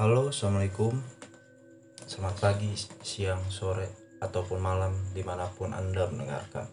Halo, 0.00 0.32
assalamualaikum. 0.32 0.96
Selamat 2.08 2.40
pagi, 2.40 2.72
siang, 3.04 3.44
sore, 3.52 4.16
ataupun 4.24 4.56
malam 4.56 4.96
di 5.12 5.20
mana 5.20 5.44
pun 5.52 5.76
anda 5.76 6.08
mendengarkan. 6.08 6.64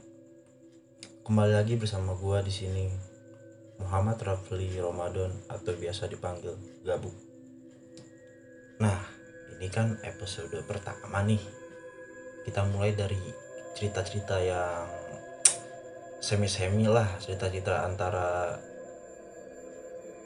Kembali 1.28 1.60
lagi 1.60 1.76
bersama 1.76 2.16
gua 2.16 2.40
di 2.40 2.56
sini, 2.56 2.88
Muhammad 3.84 4.24
Rafli 4.24 4.80
Ramadan 4.80 5.44
atau 5.52 5.76
biasa 5.76 6.08
dipanggil 6.08 6.56
Gabung. 6.88 7.20
Nah, 8.80 8.96
ini 9.60 9.68
kan 9.76 10.00
episode 10.08 10.64
pertama 10.64 11.20
nih. 11.28 11.44
Kita 12.48 12.64
mulai 12.64 12.96
dari 12.96 13.20
cerita-cerita 13.76 14.40
yang 14.40 14.88
semi-semi 16.24 16.88
lah, 16.88 17.20
cerita-cerita 17.20 17.92
antara 17.92 18.56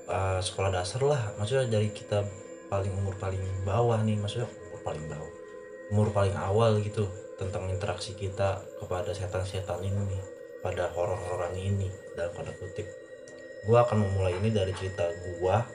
uh, 0.05 0.37
sekolah 0.37 0.69
dasar 0.69 1.01
lah. 1.01 1.33
Maksudnya 1.41 1.65
dari 1.65 1.89
kita 1.89 2.50
paling 2.71 2.95
umur 2.95 3.19
paling 3.19 3.43
bawah 3.67 3.99
nih 3.99 4.15
maksudnya 4.15 4.47
umur 4.47 4.79
paling 4.87 5.05
bawah 5.11 5.31
umur 5.91 6.07
paling 6.15 6.35
awal 6.39 6.79
gitu 6.79 7.03
tentang 7.35 7.67
interaksi 7.67 8.15
kita 8.15 8.63
kepada 8.79 9.11
setan-setan 9.11 9.83
ini 9.83 10.15
nih 10.15 10.23
pada 10.63 10.87
horor-hororan 10.95 11.57
ini 11.57 11.91
dalam 12.13 12.31
tanda 12.31 12.53
kutip. 12.55 12.87
Gua 13.67 13.83
akan 13.83 14.07
memulai 14.07 14.37
ini 14.37 14.53
dari 14.53 14.71
cerita 14.71 15.09
gua 15.37 15.65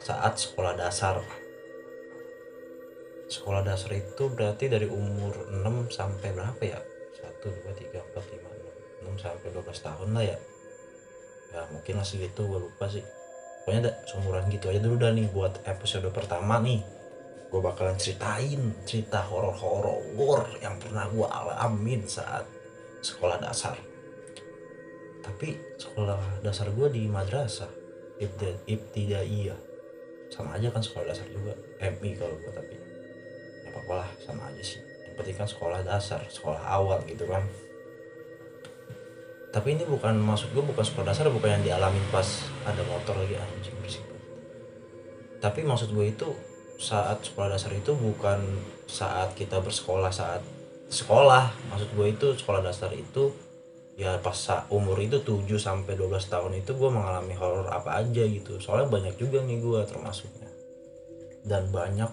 saat 0.00 0.38
sekolah 0.38 0.78
dasar. 0.78 1.20
Sekolah 3.28 3.60
dasar 3.60 3.92
itu 3.92 4.30
berarti 4.32 4.72
dari 4.72 4.88
umur 4.88 5.52
6 5.52 5.92
sampai 5.92 6.32
berapa 6.32 6.62
ya? 6.64 6.80
1 7.18 7.44
2 7.44 7.76
3 7.76 7.92
4 7.92 9.04
5 9.04 9.04
6 9.04 9.20
sampai 9.20 9.48
12 9.52 9.84
tahun 9.84 10.08
lah 10.16 10.24
ya. 10.24 10.38
Ya 11.52 11.60
mungkin 11.68 12.00
masih 12.00 12.24
gitu 12.24 12.48
gue 12.48 12.60
lupa 12.62 12.88
sih 12.88 13.04
pokoknya 13.68 13.84
ada 13.84 14.00
seumuran 14.08 14.48
gitu 14.48 14.72
aja 14.72 14.80
dulu 14.80 14.96
dah 14.96 15.12
nih 15.12 15.28
buat 15.28 15.60
episode 15.68 16.08
pertama 16.08 16.56
nih. 16.56 16.80
Gue 17.52 17.60
bakalan 17.60 18.00
ceritain 18.00 18.72
cerita 18.88 19.20
horor-horor 19.28 20.56
yang 20.64 20.80
pernah 20.80 21.04
gue 21.12 21.28
alamin 21.28 22.00
saat 22.08 22.48
sekolah 23.04 23.36
dasar. 23.36 23.76
Tapi 25.20 25.76
sekolah 25.76 26.40
dasar 26.40 26.72
gue 26.72 26.88
di 26.96 27.12
madrasah 27.12 27.68
ibtidaiyah. 28.64 29.60
Sama 30.32 30.56
aja 30.56 30.72
kan 30.72 30.80
sekolah 30.80 31.04
dasar 31.04 31.28
juga 31.28 31.52
MI 31.84 32.16
kalau 32.16 32.40
gue 32.40 32.52
tapi 32.56 32.72
ya 32.72 33.68
apa 33.68 33.92
lah 34.00 34.08
sama 34.24 34.48
aja 34.48 34.64
sih. 34.64 34.80
Yang 34.80 35.14
penting 35.20 35.36
kan 35.36 35.48
sekolah 35.52 35.84
dasar 35.84 36.24
sekolah 36.24 36.64
awal 36.64 37.04
gitu 37.04 37.28
kan 37.28 37.44
tapi 39.48 39.78
ini 39.78 39.84
bukan 39.88 40.18
maksud 40.20 40.52
gue 40.52 40.64
bukan 40.64 40.84
sekolah 40.84 41.12
dasar 41.12 41.32
bukan 41.32 41.60
yang 41.60 41.64
dialami 41.64 41.98
pas 42.12 42.46
ada 42.68 42.84
motor 42.84 43.16
lagi 43.16 43.36
anjing 43.38 43.76
berisik 43.80 44.04
tapi 45.38 45.62
maksud 45.62 45.94
gue 45.94 46.06
itu 46.10 46.28
saat 46.78 47.26
sekolah 47.26 47.58
dasar 47.58 47.74
itu 47.74 47.90
bukan 47.94 48.38
saat 48.86 49.34
kita 49.34 49.58
bersekolah 49.58 50.14
saat 50.14 50.42
sekolah. 50.88 51.52
Maksud 51.74 51.90
gue 51.94 52.06
itu 52.08 52.26
sekolah 52.38 52.64
dasar 52.64 52.90
itu 52.94 53.34
ya 53.98 54.14
pas 54.22 54.34
umur 54.70 54.94
itu 55.02 55.18
7 55.20 55.44
sampai 55.58 55.98
12 55.98 56.30
tahun 56.30 56.52
itu 56.62 56.70
gue 56.78 56.90
mengalami 56.90 57.34
horor 57.34 57.66
apa 57.68 57.98
aja 58.02 58.24
gitu. 58.24 58.62
Soalnya 58.62 58.88
banyak 58.88 59.14
juga 59.20 59.42
nih 59.42 59.58
gue 59.58 59.80
termasuknya. 59.84 60.48
Dan 61.42 61.70
banyak 61.74 62.10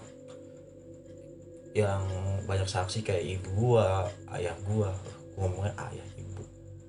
yang 1.76 2.04
banyak 2.48 2.66
saksi 2.66 3.04
kayak 3.04 3.42
ibu 3.42 3.50
gue 3.52 3.86
ayah 4.40 4.56
gue 4.64 4.90
ngomongnya 5.36 5.76
ayah 5.92 6.08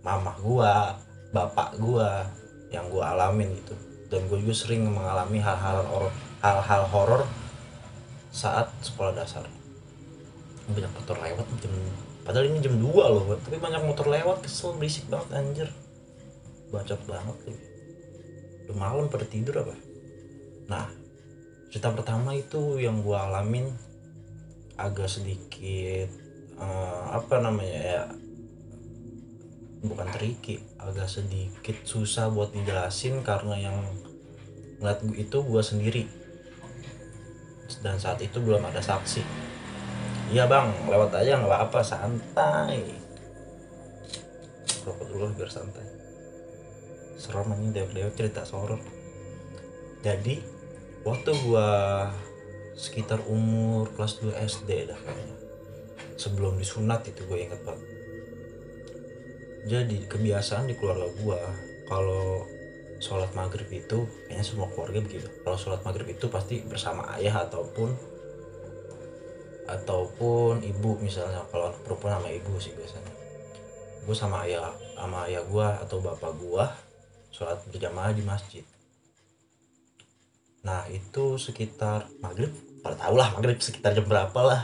mama 0.06 0.30
gua 0.38 0.94
bapak 1.34 1.74
gua 1.82 2.22
yang 2.70 2.86
gua 2.86 3.18
alamin 3.18 3.50
gitu. 3.58 3.74
Dan 4.06 4.30
gue 4.30 4.38
juga 4.38 4.54
sering 4.54 4.86
mengalami 4.86 5.42
hal-hal 5.42 5.82
horor 5.90 6.14
hal-hal 6.38 6.86
horor 6.94 7.22
saat 8.30 8.70
sekolah 8.78 9.10
dasar. 9.18 9.42
Banyak 10.70 10.94
motor 10.94 11.18
lewat 11.18 11.46
jam 11.58 11.74
padahal 12.22 12.50
ini 12.50 12.58
jam 12.58 12.74
2 12.78 12.86
loh 12.86 13.38
tapi 13.38 13.58
banyak 13.58 13.86
motor 13.86 14.10
lewat 14.10 14.46
kesel 14.46 14.78
berisik 14.78 15.10
banget 15.10 15.34
anjir. 15.34 15.68
Bacot 16.70 17.02
banget 17.10 17.36
tuh 17.42 17.58
udah 18.66 18.76
malam 18.78 19.10
pada 19.10 19.26
tidur 19.26 19.62
apa? 19.62 19.74
Nah 20.70 20.86
cerita 21.70 21.90
pertama 21.90 22.30
itu 22.34 22.78
yang 22.78 23.02
gue 23.02 23.14
alamin 23.14 23.74
agak 24.78 25.10
sedikit 25.10 26.08
uh, 26.60 27.16
apa 27.16 27.42
namanya 27.42 27.80
ya 27.80 28.02
bukan 29.86 30.10
tricky 30.12 30.62
agak 30.78 31.06
sedikit 31.06 31.76
susah 31.86 32.30
buat 32.30 32.52
dijelasin 32.52 33.22
karena 33.22 33.54
yang 33.58 33.76
ngeliat 34.82 35.00
gue 35.02 35.16
itu 35.18 35.38
gue 35.40 35.62
sendiri. 35.62 36.04
Dan 37.82 37.98
saat 37.98 38.22
itu 38.22 38.38
belum 38.38 38.66
ada 38.66 38.82
saksi. 38.82 39.22
Iya 40.34 40.46
bang. 40.50 40.70
Lewat 40.90 41.14
aja 41.14 41.38
nggak 41.38 41.50
apa-apa. 41.50 41.80
Santai. 41.82 42.82
Rokok 44.86 45.06
dulu 45.10 45.34
biar 45.34 45.50
santai. 45.50 45.86
Serem 47.16 47.50
ini 47.58 47.74
dewek-dewek 47.74 48.14
cerita 48.14 48.44
sorot 48.44 48.78
jadi 50.06 50.38
waktu 51.02 51.30
gue 51.34 51.70
sekitar 52.78 53.26
umur 53.26 53.90
kelas 53.98 54.22
2 54.22 54.38
SD 54.38 54.70
dah 54.86 54.94
kayaknya. 54.94 55.36
Sebelum 56.14 56.62
disunat 56.62 57.02
itu 57.10 57.26
gue 57.26 57.42
inget 57.42 57.58
banget 57.66 57.95
jadi 59.66 60.06
kebiasaan 60.06 60.70
di 60.70 60.74
keluarga 60.78 61.10
gua 61.18 61.42
kalau 61.90 62.46
sholat 62.98 63.28
maghrib 63.36 63.68
itu 63.68 64.08
kayaknya 64.26 64.44
semua 64.44 64.66
keluarga 64.72 65.04
begitu. 65.04 65.28
Kalau 65.44 65.56
sholat 65.58 65.80
maghrib 65.84 66.08
itu 66.08 66.26
pasti 66.32 66.64
bersama 66.64 67.06
ayah 67.18 67.44
ataupun 67.44 67.92
ataupun 69.66 70.62
ibu 70.64 70.90
misalnya. 71.02 71.44
Kalau 71.50 71.74
perempuan 71.84 72.18
sama 72.18 72.30
ibu 72.32 72.56
sih 72.56 72.72
biasanya. 72.72 73.12
Gue 74.06 74.16
sama 74.16 74.46
ayah 74.46 74.70
sama 74.94 75.26
ayah 75.28 75.42
gue 75.44 75.66
atau 75.82 75.98
bapak 75.98 76.32
gue 76.38 76.64
sholat 77.34 77.58
berjamaah 77.68 78.14
di 78.16 78.22
masjid. 78.24 78.64
Nah 80.64 80.86
itu 80.88 81.36
sekitar 81.36 82.08
maghrib 82.22 82.54
pada 82.80 82.96
tau 82.96 83.14
lah 83.18 83.34
maghrib 83.34 83.58
sekitar 83.60 83.92
jam 83.92 84.06
berapa 84.06 84.40
lah. 84.40 84.62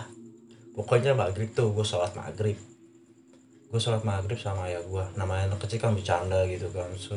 Pokoknya 0.73 1.13
maghrib 1.13 1.53
tuh 1.53 1.75
gue 1.75 1.85
sholat 1.85 2.17
maghrib 2.17 2.57
gue 3.73 3.81
sholat 3.81 4.05
maghrib 4.05 4.37
sama 4.37 4.69
ayah 4.69 4.85
gue 4.85 5.05
namanya 5.17 5.49
anak 5.49 5.65
kecil 5.65 5.81
kan 5.81 5.97
bercanda 5.97 6.45
gitu 6.45 6.69
kan. 6.77 6.93
So 7.01 7.17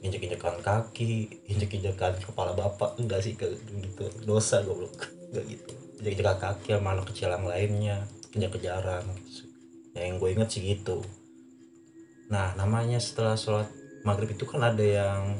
injek 0.00 0.24
injekan 0.24 0.56
kaki 0.64 1.44
injek 1.52 1.76
injekan 1.76 2.16
kepala 2.16 2.56
bapak 2.56 2.96
enggak 2.96 3.20
sih 3.20 3.36
kayak 3.36 3.60
gitu. 3.60 4.08
Dosa 4.24 4.64
goblok. 4.64 5.12
Enggak 5.28 5.44
gitu. 5.52 5.74
Injek 6.00 6.16
injekan 6.16 6.38
kaki 6.40 6.80
sama 6.80 6.96
anak 6.96 7.12
kecil 7.12 7.28
yang 7.28 7.44
lainnya. 7.44 8.08
Kejar 8.32 8.48
kejaran 8.56 9.04
ya, 9.92 10.00
yang 10.08 10.16
gue 10.16 10.28
inget 10.32 10.48
sih 10.48 10.64
gitu. 10.64 11.04
Nah 12.32 12.56
namanya 12.56 12.96
setelah 12.96 13.36
sholat 13.36 13.68
maghrib 14.00 14.32
itu 14.32 14.48
kan 14.48 14.64
ada 14.64 14.80
yang 14.80 15.36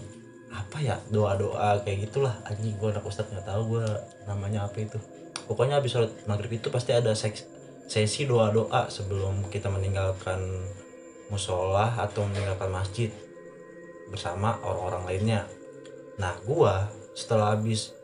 apa 0.53 0.81
ya 0.85 1.01
doa 1.09 1.33
doa 1.41 1.81
kayak 1.81 2.13
gitulah. 2.13 2.37
Anjing 2.45 2.77
gue 2.77 2.89
anak 2.93 3.09
ustadz 3.09 3.33
nggak 3.33 3.49
tahu 3.49 3.81
gue 3.81 3.87
namanya 4.29 4.69
apa 4.69 4.85
itu. 4.85 5.01
Pokoknya 5.49 5.81
habis 5.81 5.97
sholat 5.97 6.13
maghrib 6.29 6.53
itu 6.61 6.69
pasti 6.69 6.93
ada 6.93 7.17
seks 7.17 7.56
sesi 7.87 8.27
doa-doa 8.27 8.91
sebelum 8.91 9.47
kita 9.47 9.71
meninggalkan 9.71 10.43
musola 11.31 11.95
atau 12.03 12.27
meninggalkan 12.27 12.71
masjid 12.71 13.11
bersama 14.11 14.59
orang-orang 14.63 15.03
lainnya. 15.07 15.41
Nah, 16.19 16.35
gua 16.43 16.91
setelah 17.15 17.55
habis 17.55 17.95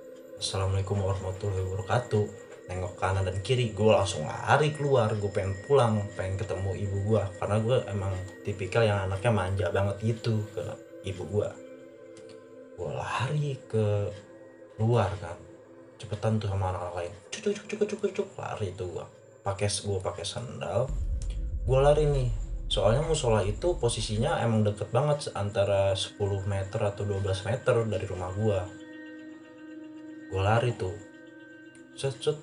Assalamualaikum 0.42 0.98
warahmatullahi 0.98 1.62
wabarakatuh 1.71 2.26
nengok 2.66 2.98
kanan 2.98 3.22
dan 3.22 3.38
kiri 3.47 3.71
gue 3.71 3.94
langsung 3.94 4.26
lari 4.26 4.75
keluar. 4.75 5.06
Gue 5.15 5.31
pengen 5.31 5.54
pulang 5.71 6.03
pengen 6.19 6.34
ketemu 6.34 6.82
ibu 6.82 6.98
gue 7.15 7.22
karena 7.38 7.56
gue 7.62 7.78
emang 7.87 8.10
tipikal 8.42 8.82
yang 8.82 9.06
anaknya 9.06 9.30
manja 9.30 9.66
banget 9.71 10.03
gitu 10.03 10.42
ke 10.51 10.66
ibu 11.07 11.22
gue 11.30 11.48
gue 12.74 12.91
lari 12.91 13.54
ke 13.71 14.10
luar 14.83 15.15
kan. 15.22 15.39
Cepetan 16.03 16.42
tuh 16.42 16.51
sama 16.51 16.74
anak-anak 16.74 16.95
lain. 16.98 17.12
Cuk 17.30 17.54
cuk 17.54 17.66
cuk 17.71 17.86
cuk 17.86 18.10
cuk 18.10 18.28
lari 18.34 18.74
itu 18.74 18.83
gue 18.83 19.07
pakai 19.42 19.68
gue 19.68 19.98
pakai 19.98 20.24
sandal 20.24 20.86
gue 21.62 21.78
lari 21.78 22.06
nih. 22.10 22.30
Soalnya 22.72 23.04
musola 23.04 23.44
itu 23.44 23.77
posisinya 23.77 24.41
emang 24.41 24.65
deket 24.65 24.89
banget 24.91 25.28
antara 25.36 25.92
10 25.92 26.16
meter 26.48 26.80
atau 26.80 27.04
12 27.04 27.47
meter 27.47 27.74
dari 27.84 28.06
rumah 28.09 28.33
gue 28.33 28.59
gue 30.33 30.41
lari 30.41 30.72
tuh. 30.74 30.97
Set 31.92 32.16
set. 32.18 32.39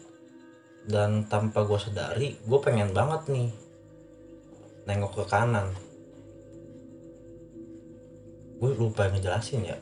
Dan 0.85 1.27
tanpa 1.27 1.65
gue 1.65 1.75
sadari 1.81 2.37
gue 2.39 2.59
pengen 2.61 2.93
banget 2.93 3.27
nih 3.33 3.49
nengok 4.85 5.21
ke 5.21 5.25
kanan. 5.27 5.73
Gue 8.61 8.71
lupa 8.77 9.09
ngejelasin 9.09 9.65
ya. 9.65 9.77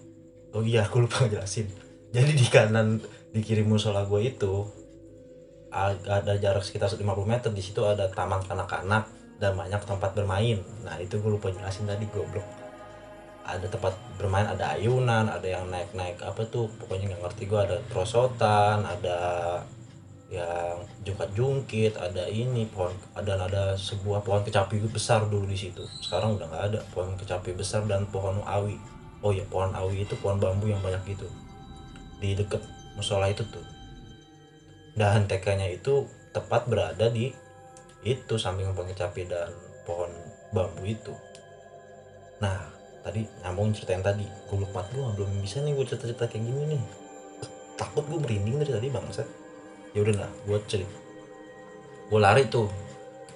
Oh 0.56 0.64
iya 0.64 0.88
gue 0.90 1.04
lupa 1.04 1.28
ngejelasin. 1.28 1.68
Jadi 2.16 2.32
di 2.34 2.48
kanan 2.48 3.04
di 3.36 3.44
kiri 3.44 3.68
musola 3.68 4.08
gue 4.08 4.24
itu 4.24 4.64
ada 5.86 6.34
jarak 6.42 6.66
sekitar 6.66 6.90
50 6.90 7.06
meter 7.28 7.50
di 7.54 7.62
situ 7.62 7.86
ada 7.86 8.10
taman 8.10 8.42
kanak-kanak 8.42 9.06
dan 9.38 9.54
banyak 9.54 9.82
tempat 9.86 10.12
bermain. 10.18 10.60
Nah 10.82 10.98
itu 10.98 11.22
gue 11.22 11.32
lupa 11.32 11.54
jelasin 11.54 11.86
tadi 11.86 12.10
goblok. 12.10 12.46
Ada 13.48 13.70
tempat 13.72 13.96
bermain 14.20 14.44
ada 14.44 14.76
ayunan 14.76 15.30
ada 15.32 15.48
yang 15.48 15.72
naik 15.72 15.96
naik 15.96 16.20
apa 16.20 16.44
tuh 16.52 16.68
pokoknya 16.84 17.16
nggak 17.16 17.22
ngerti 17.24 17.44
gue 17.48 17.60
ada 17.64 17.78
perosotan 17.88 18.84
ada 18.84 19.20
yang 20.28 20.84
jungkat 21.08 21.32
jungkit 21.32 21.96
ada 21.96 22.28
ini 22.28 22.68
pohon 22.68 22.92
dan 23.24 23.40
ada 23.40 23.80
sebuah 23.80 24.20
pohon 24.28 24.44
kecapi 24.44 24.84
besar 24.92 25.24
dulu 25.32 25.48
di 25.48 25.56
situ. 25.56 25.86
Sekarang 26.04 26.36
udah 26.36 26.48
nggak 26.52 26.66
ada 26.76 26.80
pohon 26.92 27.16
kecapi 27.16 27.56
besar 27.56 27.88
dan 27.88 28.04
pohon 28.12 28.44
awi. 28.44 28.76
Oh 29.24 29.32
ya 29.32 29.48
pohon 29.48 29.72
awi 29.72 30.04
itu 30.04 30.20
pohon 30.20 30.42
bambu 30.42 30.68
yang 30.68 30.84
banyak 30.84 31.16
gitu. 31.16 31.28
Di 32.20 32.36
deket 32.36 32.60
musola 33.00 33.32
itu 33.32 33.46
tuh 33.48 33.77
dan 34.98 35.30
TK-nya 35.30 35.70
itu 35.70 36.10
tepat 36.34 36.66
berada 36.66 37.08
di 37.14 37.30
itu 38.02 38.36
samping 38.36 38.74
pohon 38.74 38.90
kecapi 38.90 39.30
dan 39.30 39.54
pohon 39.86 40.10
bambu 40.50 40.84
itu. 40.84 41.14
Nah 42.42 42.74
tadi 43.06 43.24
nyambung 43.46 43.78
ceritain 43.78 44.02
tadi. 44.02 44.26
Gue 44.50 44.66
lupa 44.66 44.84
gue 44.90 45.06
belum 45.16 45.40
bisa 45.40 45.62
nih 45.62 45.78
gue 45.78 45.86
cerita-cerita 45.86 46.26
kayak 46.26 46.44
gini 46.44 46.62
nih. 46.76 46.84
Takut 47.78 48.10
gue 48.10 48.18
merinding 48.18 48.58
dari 48.66 48.74
tadi 48.74 48.90
bangsa 48.90 49.24
ya 49.96 50.04
udah 50.04 50.28
lah 50.28 50.32
gue 50.46 50.58
cerit 50.66 50.90
gue 52.10 52.20
lari 52.20 52.50
tuh. 52.50 52.68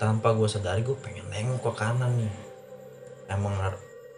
Tanpa 0.02 0.34
gue 0.34 0.50
sadari 0.50 0.81
gue 0.81 0.98
pengen 0.98 1.30
nengok 1.30 1.62
ke 1.62 1.72
kanan 1.78 2.18
nih. 2.18 2.34
Emang 3.30 3.54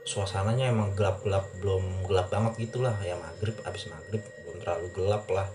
suasananya 0.08 0.72
emang 0.72 0.96
gelap-gelap 0.96 1.44
belum 1.60 2.08
gelap 2.08 2.32
banget 2.32 2.72
gitulah. 2.72 2.96
Ya 3.04 3.20
maghrib 3.20 3.60
abis 3.68 3.92
maghrib 3.92 4.24
belum 4.48 4.64
terlalu 4.64 4.88
gelap 4.96 5.28
lah 5.28 5.48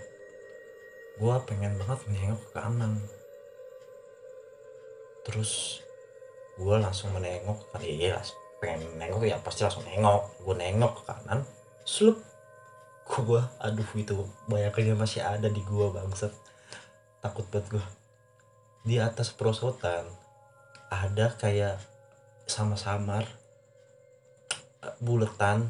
gue 1.19 1.35
pengen 1.50 1.75
banget 1.82 2.00
nengok 2.06 2.41
ke 2.47 2.50
kanan. 2.55 3.03
Terus 5.26 5.82
gue 6.55 6.75
langsung 6.79 7.11
menengok 7.15 7.70
kan 7.75 7.82
iya 7.82 8.19
pengen 8.62 8.87
nengok 8.99 9.26
ya 9.26 9.37
pasti 9.43 9.67
langsung 9.67 9.82
nengok. 9.85 10.47
Gue 10.47 10.55
nengok 10.55 11.03
ke 11.03 11.03
kanan 11.11 11.43
slup 11.82 12.20
gue 13.09 13.43
aduh 13.59 13.91
itu 13.99 14.15
banyaknya 14.47 14.94
masih 14.94 15.25
ada 15.25 15.50
di 15.50 15.59
gua 15.67 15.91
bangsat. 15.91 16.31
Takut 17.19 17.49
banget 17.50 17.81
gue 17.81 17.87
di 18.87 19.03
atas 19.03 19.35
perosotan 19.35 20.06
ada 20.88 21.35
kayak 21.35 21.82
sama-samar 22.47 23.26
eh, 24.87 24.94
buletan 25.03 25.67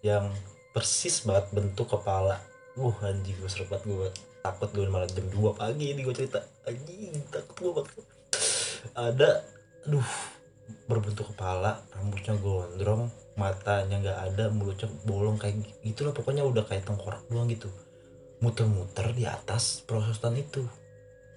yang 0.00 0.32
persis 0.72 1.22
banget 1.28 1.52
bentuk 1.52 1.92
kepala. 1.92 2.40
Uh 2.74 2.94
anjing 3.04 3.36
gue 3.36 3.50
serem 3.52 3.68
banget. 3.68 3.84
gue 3.84 4.31
takut 4.42 4.68
gue 4.74 4.84
malah 4.90 5.08
jam 5.08 5.24
2 5.30 5.54
pagi 5.54 5.94
ini 5.94 6.02
gue 6.02 6.14
cerita. 6.14 6.42
Anjing 6.66 7.14
takut 7.30 7.56
gue 7.56 7.72
banget 7.78 7.94
ada 8.98 9.46
aduh 9.86 10.10
berbentuk 10.90 11.30
kepala 11.34 11.78
rambutnya 11.94 12.34
gondrong 12.38 13.06
matanya 13.38 14.02
nggak 14.02 14.18
ada 14.34 14.44
mulutnya 14.50 14.90
bolong 15.06 15.38
kayak 15.38 15.62
gitulah 15.86 16.10
pokoknya 16.10 16.42
udah 16.42 16.66
kayak 16.66 16.82
tengkorak 16.84 17.22
doang 17.30 17.46
gitu. 17.48 17.70
Muter-muter 18.42 19.14
di 19.14 19.22
atas 19.24 19.86
prosesan 19.86 20.34
itu. 20.34 20.66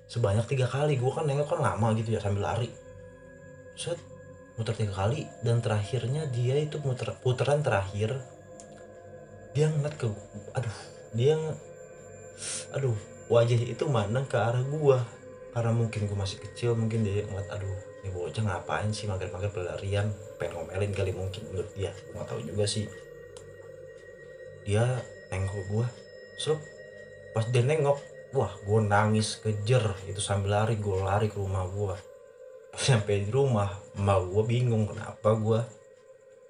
Sebanyak 0.10 0.50
tiga 0.50 0.66
kali 0.66 0.98
gue 0.98 1.12
kan 1.14 1.30
nengok 1.30 1.54
kan 1.54 1.62
lama 1.62 1.94
gitu 1.98 2.18
ya 2.18 2.20
sambil 2.22 2.50
lari. 2.50 2.70
Set 3.78 3.98
muter 4.56 4.74
tiga 4.74 4.94
kali 4.96 5.28
dan 5.44 5.60
terakhirnya 5.60 6.26
dia 6.32 6.56
itu 6.56 6.80
muter 6.80 7.12
putaran 7.20 7.60
terakhir 7.60 8.24
dia 9.52 9.72
ngeliat 9.72 9.96
ke 10.00 10.08
aduh 10.56 10.78
dia 11.16 11.36
aduh 12.76 12.96
wajah 13.32 13.58
itu 13.58 13.86
mana 13.90 14.22
ke 14.28 14.38
arah 14.38 14.62
gua? 14.68 15.02
Karena 15.56 15.72
mungkin 15.72 16.04
gue 16.04 16.18
masih 16.20 16.44
kecil 16.44 16.76
mungkin 16.76 17.08
dia 17.08 17.24
ngeliat 17.24 17.48
aduh 17.48 17.80
ini 18.04 18.12
bocah 18.12 18.44
ngapain 18.44 18.92
sih 18.92 19.08
mager-mager 19.08 19.56
pelarian 19.56 20.12
pengen 20.36 20.60
ngomelin 20.60 20.92
kali 20.92 21.16
mungkin 21.16 21.48
menurut 21.48 21.72
dia. 21.72 21.96
Gue 21.96 22.20
nggak 22.20 22.28
tahu 22.28 22.42
juga 22.44 22.68
sih. 22.68 22.92
Dia 24.68 24.84
nengok 25.32 25.64
gue 25.72 25.88
serup 26.36 26.60
pas 27.32 27.48
dia 27.48 27.64
nengok 27.64 27.96
wah 28.36 28.52
gue 28.68 28.80
nangis 28.84 29.40
kejer. 29.40 29.96
Itu 30.12 30.20
sambil 30.20 30.60
lari 30.60 30.76
gue 30.76 30.96
lari 31.00 31.32
ke 31.32 31.40
rumah 31.40 31.64
gue 31.72 31.96
sampai 32.76 33.24
di 33.24 33.32
rumah 33.32 33.72
emak 33.96 34.28
gue 34.28 34.44
bingung 34.44 34.92
kenapa 34.92 35.40
gue 35.40 35.60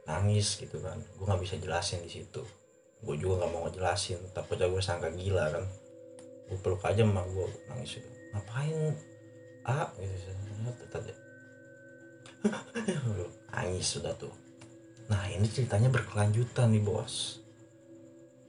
nangis 0.10 0.58
gitu 0.58 0.82
kan. 0.82 0.98
Gue 0.98 1.30
nggak 1.30 1.46
bisa 1.46 1.62
jelasin 1.62 2.02
di 2.02 2.10
situ 2.10 2.65
gue 3.06 3.16
juga 3.22 3.46
nggak 3.46 3.52
mau 3.54 3.70
ngejelasin 3.70 4.18
takutnya 4.34 4.66
gue 4.66 4.82
sangka 4.82 5.14
gila 5.14 5.46
kan. 5.54 5.66
Gue 6.50 6.58
peluk 6.62 6.82
aja 6.82 7.06
emak 7.06 7.26
gue 7.30 7.48
nangis. 7.70 8.02
Itu 8.02 8.10
ngapain? 8.34 8.98
Ah 9.66 9.90
gitu. 10.02 10.84
Tadi 10.90 11.14
nangis 13.54 13.88
sudah 13.98 14.14
tuh. 14.16 14.34
Nah 15.10 15.30
ini 15.30 15.46
ceritanya 15.46 15.90
berkelanjutan 15.92 16.74
nih 16.74 16.82
bos. 16.82 17.42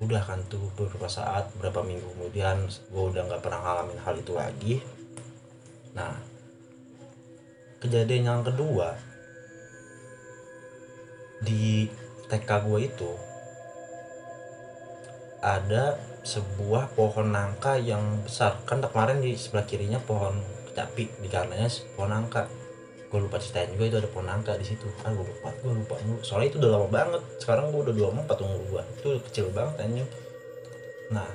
Udah 0.00 0.20
kan 0.24 0.44
tuh 0.48 0.72
beberapa 0.76 1.08
saat 1.08 1.52
beberapa 1.56 1.80
minggu 1.80 2.04
kemudian 2.16 2.68
gue 2.68 3.04
udah 3.12 3.22
nggak 3.26 3.42
pernah 3.42 3.60
ngalamin 3.64 4.00
hal 4.00 4.14
itu 4.16 4.32
lagi. 4.36 4.74
Nah 5.96 6.16
kejadian 7.80 8.24
yang 8.28 8.42
kedua 8.44 8.96
di 11.44 11.88
TK 12.28 12.50
gue 12.64 12.80
itu 12.88 13.12
ada 15.46 15.94
sebuah 16.26 16.98
pohon 16.98 17.30
nangka 17.30 17.78
yang 17.78 18.26
besar. 18.26 18.58
Kan 18.66 18.82
kemarin 18.82 19.22
di 19.22 19.38
sebelah 19.38 19.62
kirinya 19.62 20.02
pohon 20.02 20.42
kecapi 20.66 21.22
di 21.22 21.28
kanannya 21.30 21.70
pohon 21.94 22.10
nangka. 22.10 22.50
Gue 23.06 23.22
lupa 23.22 23.38
ceritain 23.38 23.70
juga 23.70 23.86
itu 23.86 23.96
ada 24.02 24.10
pohon 24.10 24.26
nangka 24.26 24.58
di 24.58 24.66
situ. 24.66 24.90
Ah 25.06 25.14
gue 25.14 25.22
lupa 25.22 25.54
gue 25.62 25.70
lupa 25.70 25.94
soalnya 26.26 26.50
itu 26.50 26.58
udah 26.58 26.70
lama 26.74 26.88
banget. 26.90 27.22
Sekarang 27.38 27.70
gue 27.70 27.80
udah 27.86 27.94
dua 27.94 28.08
empat 28.10 28.38
umur 28.42 28.60
gue 28.66 28.82
itu 28.98 29.08
kecil 29.30 29.46
banget 29.54 29.86
anjing. 29.86 30.10
Nah 31.14 31.30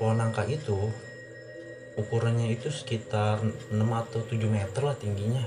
pohon 0.00 0.16
nangka 0.16 0.48
itu 0.48 0.88
ukurannya 1.98 2.54
itu 2.54 2.70
sekitar 2.70 3.42
6 3.42 3.74
atau 3.74 4.22
7 4.22 4.38
meter 4.46 4.80
lah 4.86 4.96
tingginya. 4.96 5.42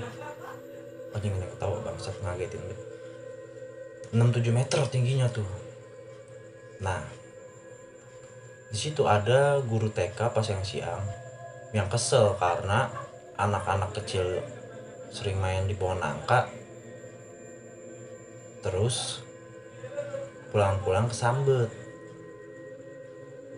Anjing 1.15 1.33
ini 1.33 1.47
ketawa 1.47 1.79
bangsat 1.83 2.15
ngagetin 2.23 2.61
deh 2.69 2.79
6-7 4.11 4.51
meter 4.51 4.79
tingginya 4.91 5.31
tuh 5.31 5.47
nah 6.81 7.05
di 8.73 8.77
situ 8.77 9.05
ada 9.05 9.61
guru 9.61 9.93
TK 9.93 10.17
pas 10.17 10.47
yang 10.49 10.65
siang 10.65 11.03
yang 11.71 11.87
kesel 11.87 12.35
karena 12.35 12.91
anak-anak 13.39 13.95
kecil 13.95 14.43
sering 15.11 15.39
main 15.39 15.67
di 15.67 15.75
pohon 15.75 15.99
nangka. 15.99 16.47
Terus 18.63 19.23
pulang-pulang 20.51 21.11
kesambet. 21.11 21.67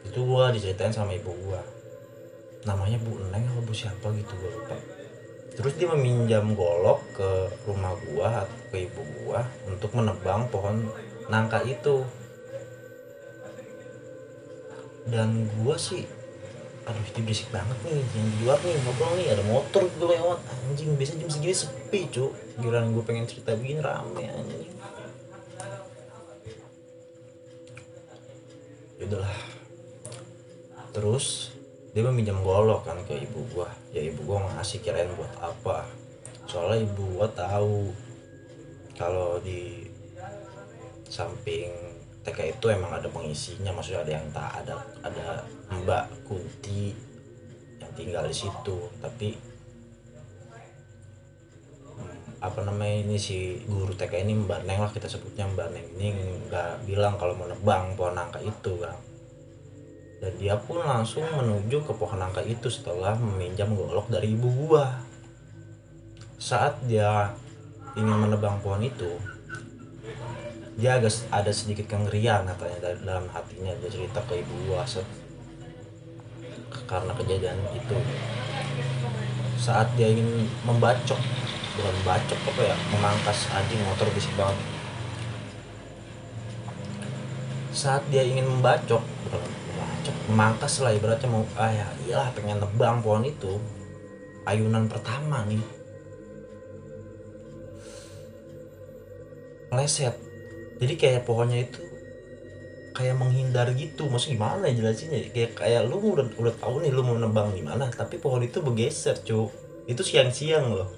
Itu 0.06 0.26
gua 0.30 0.54
diceritain 0.54 0.94
sama 0.94 1.14
ibu 1.14 1.34
gua. 1.46 1.62
Namanya 2.64 3.02
Bu 3.02 3.18
Neng 3.34 3.44
atau 3.44 3.62
Bu 3.66 3.74
siapa 3.74 4.14
gitu 4.16 4.34
gua 4.40 4.52
lupa. 4.54 4.78
Terus 5.54 5.74
dia 5.78 5.90
meminjam 5.90 6.58
golok 6.58 7.02
ke 7.14 7.30
rumah 7.70 7.94
gua 8.10 8.46
atau 8.46 8.60
ke 8.74 8.90
ibu 8.90 9.02
gua 9.22 9.46
untuk 9.70 9.94
menebang 9.94 10.50
pohon 10.50 10.90
nangka 11.30 11.62
itu 11.66 12.02
dan 15.08 15.50
gua 15.60 15.76
sih 15.76 16.08
aduh 16.84 17.00
itu 17.08 17.20
berisik 17.24 17.48
banget 17.48 17.80
nih. 17.88 18.04
Yang 18.12 18.28
di 18.28 18.38
luar 18.44 18.60
nih 18.60 18.76
ngobrol 18.84 19.12
nih 19.16 19.28
ada 19.32 19.44
motor 19.48 19.88
gue 19.88 20.08
lewat. 20.20 20.40
Anjing 20.68 21.00
biasa 21.00 21.16
jam 21.16 21.30
segini 21.32 21.56
sepi 21.56 22.12
cu. 22.12 22.36
Giliran 22.60 22.92
gue 22.92 23.04
pengen 23.08 23.24
cerita 23.24 23.56
begini 23.56 23.80
rame 23.80 24.24
anjing. 24.28 24.68
Yaudahlah 29.00 29.36
terus 30.94 31.50
dia 31.96 32.06
meminjam 32.06 32.44
golok 32.44 32.84
kan 32.84 33.00
ke 33.08 33.16
ibu 33.16 33.48
gua. 33.56 33.72
Ya 33.96 34.04
ibu 34.04 34.20
gua 34.28 34.44
ngasih 34.60 34.84
kirain 34.84 35.08
buat 35.16 35.32
apa. 35.40 35.88
Soalnya 36.52 36.84
ibu 36.84 37.16
gua 37.16 37.32
tahu 37.32 37.96
kalau 39.00 39.40
di 39.40 39.88
samping 41.08 41.93
TK 42.24 42.56
itu 42.56 42.66
emang 42.72 42.96
ada 42.96 43.12
pengisinya 43.12 43.76
maksudnya 43.76 44.02
ada 44.08 44.12
yang 44.16 44.28
tak 44.32 44.50
ada 44.64 44.76
ada 45.04 45.28
Mbak 45.84 46.06
Kunti 46.24 46.96
yang 47.84 47.92
tinggal 48.00 48.24
di 48.24 48.36
situ. 48.36 48.78
Tapi 49.04 49.36
hmm, 52.00 52.40
apa 52.40 52.60
namanya 52.64 52.96
ini 53.04 53.20
si 53.20 53.60
guru 53.68 53.92
TK 53.92 54.24
ini 54.24 54.40
Mbak 54.40 54.64
Neng 54.64 54.80
lah 54.88 54.92
kita 54.96 55.12
sebutnya 55.12 55.52
Mbak 55.52 55.68
Neng 55.76 55.88
ini 56.00 56.08
nggak 56.48 56.88
bilang 56.88 57.20
kalau 57.20 57.36
mau 57.36 57.52
nebang 57.52 58.00
pohon 58.00 58.16
nangka 58.16 58.40
itu 58.40 58.80
kan 58.80 58.96
dan 60.24 60.40
dia 60.40 60.56
pun 60.56 60.80
langsung 60.80 61.28
menuju 61.36 61.84
ke 61.84 61.92
pohon 62.00 62.16
nangka 62.16 62.40
itu 62.48 62.72
setelah 62.72 63.12
meminjam 63.20 63.76
golok 63.76 64.08
dari 64.08 64.32
ibu 64.32 64.48
gua. 64.48 64.88
Saat 66.40 66.80
dia 66.88 67.36
ingin 68.00 68.24
menebang 68.24 68.56
pohon 68.64 68.80
itu 68.80 69.20
dia 70.74 70.98
agak 70.98 71.14
ada 71.30 71.52
sedikit 71.54 71.86
kengerian 71.86 72.50
katanya 72.50 72.98
dalam 72.98 73.30
hatinya. 73.30 73.74
Dia 73.78 73.90
cerita 73.94 74.20
ke 74.26 74.42
ibu 74.42 74.54
gua 74.70 74.82
karena 76.90 77.14
kejadian 77.14 77.58
itu. 77.78 77.98
Saat 79.62 79.94
dia 79.94 80.10
ingin 80.10 80.50
membacok 80.66 81.22
bukan 81.74 81.94
membacok 82.02 82.40
apa 82.54 82.62
ya 82.74 82.76
memangkas 82.94 83.50
anjing 83.54 83.82
motor 83.86 84.10
bisik 84.14 84.34
banget. 84.34 84.58
Saat 87.74 88.04
dia 88.10 88.26
ingin 88.26 88.50
membacok 88.50 89.02
bukan 89.30 89.42
membacok 89.42 90.16
memangkas 90.30 90.74
lah 90.82 90.92
ibaratnya 90.94 91.30
mau 91.30 91.46
ah 91.58 91.70
ya 91.70 91.88
iyalah 92.10 92.30
pengen 92.34 92.58
nebang 92.58 93.06
pohon 93.06 93.26
itu. 93.30 93.62
Ayunan 94.44 94.90
pertama 94.90 95.46
nih. 95.46 95.62
Meleset 99.72 100.33
jadi 100.82 100.94
kayak 100.98 101.22
pohonnya 101.30 101.70
itu 101.70 101.82
kayak 102.94 103.18
menghindar 103.18 103.68
gitu. 103.74 104.06
Maksudnya 104.08 104.38
gimana 104.38 104.64
ya 104.70 104.74
jelasinnya? 104.78 105.20
Kayak 105.34 105.52
kayak 105.58 105.82
lu 105.90 105.98
udah 106.00 106.26
udah 106.38 106.54
tahu 106.62 106.86
nih 106.86 106.92
lu 106.94 107.02
mau 107.02 107.18
nebang 107.18 107.54
gimana 107.54 107.90
tapi 107.90 108.22
pohon 108.22 108.46
itu 108.46 108.62
bergeser 108.62 109.18
cu 109.26 109.50
itu 109.90 110.02
siang-siang 110.02 110.74
loh. 110.74 110.90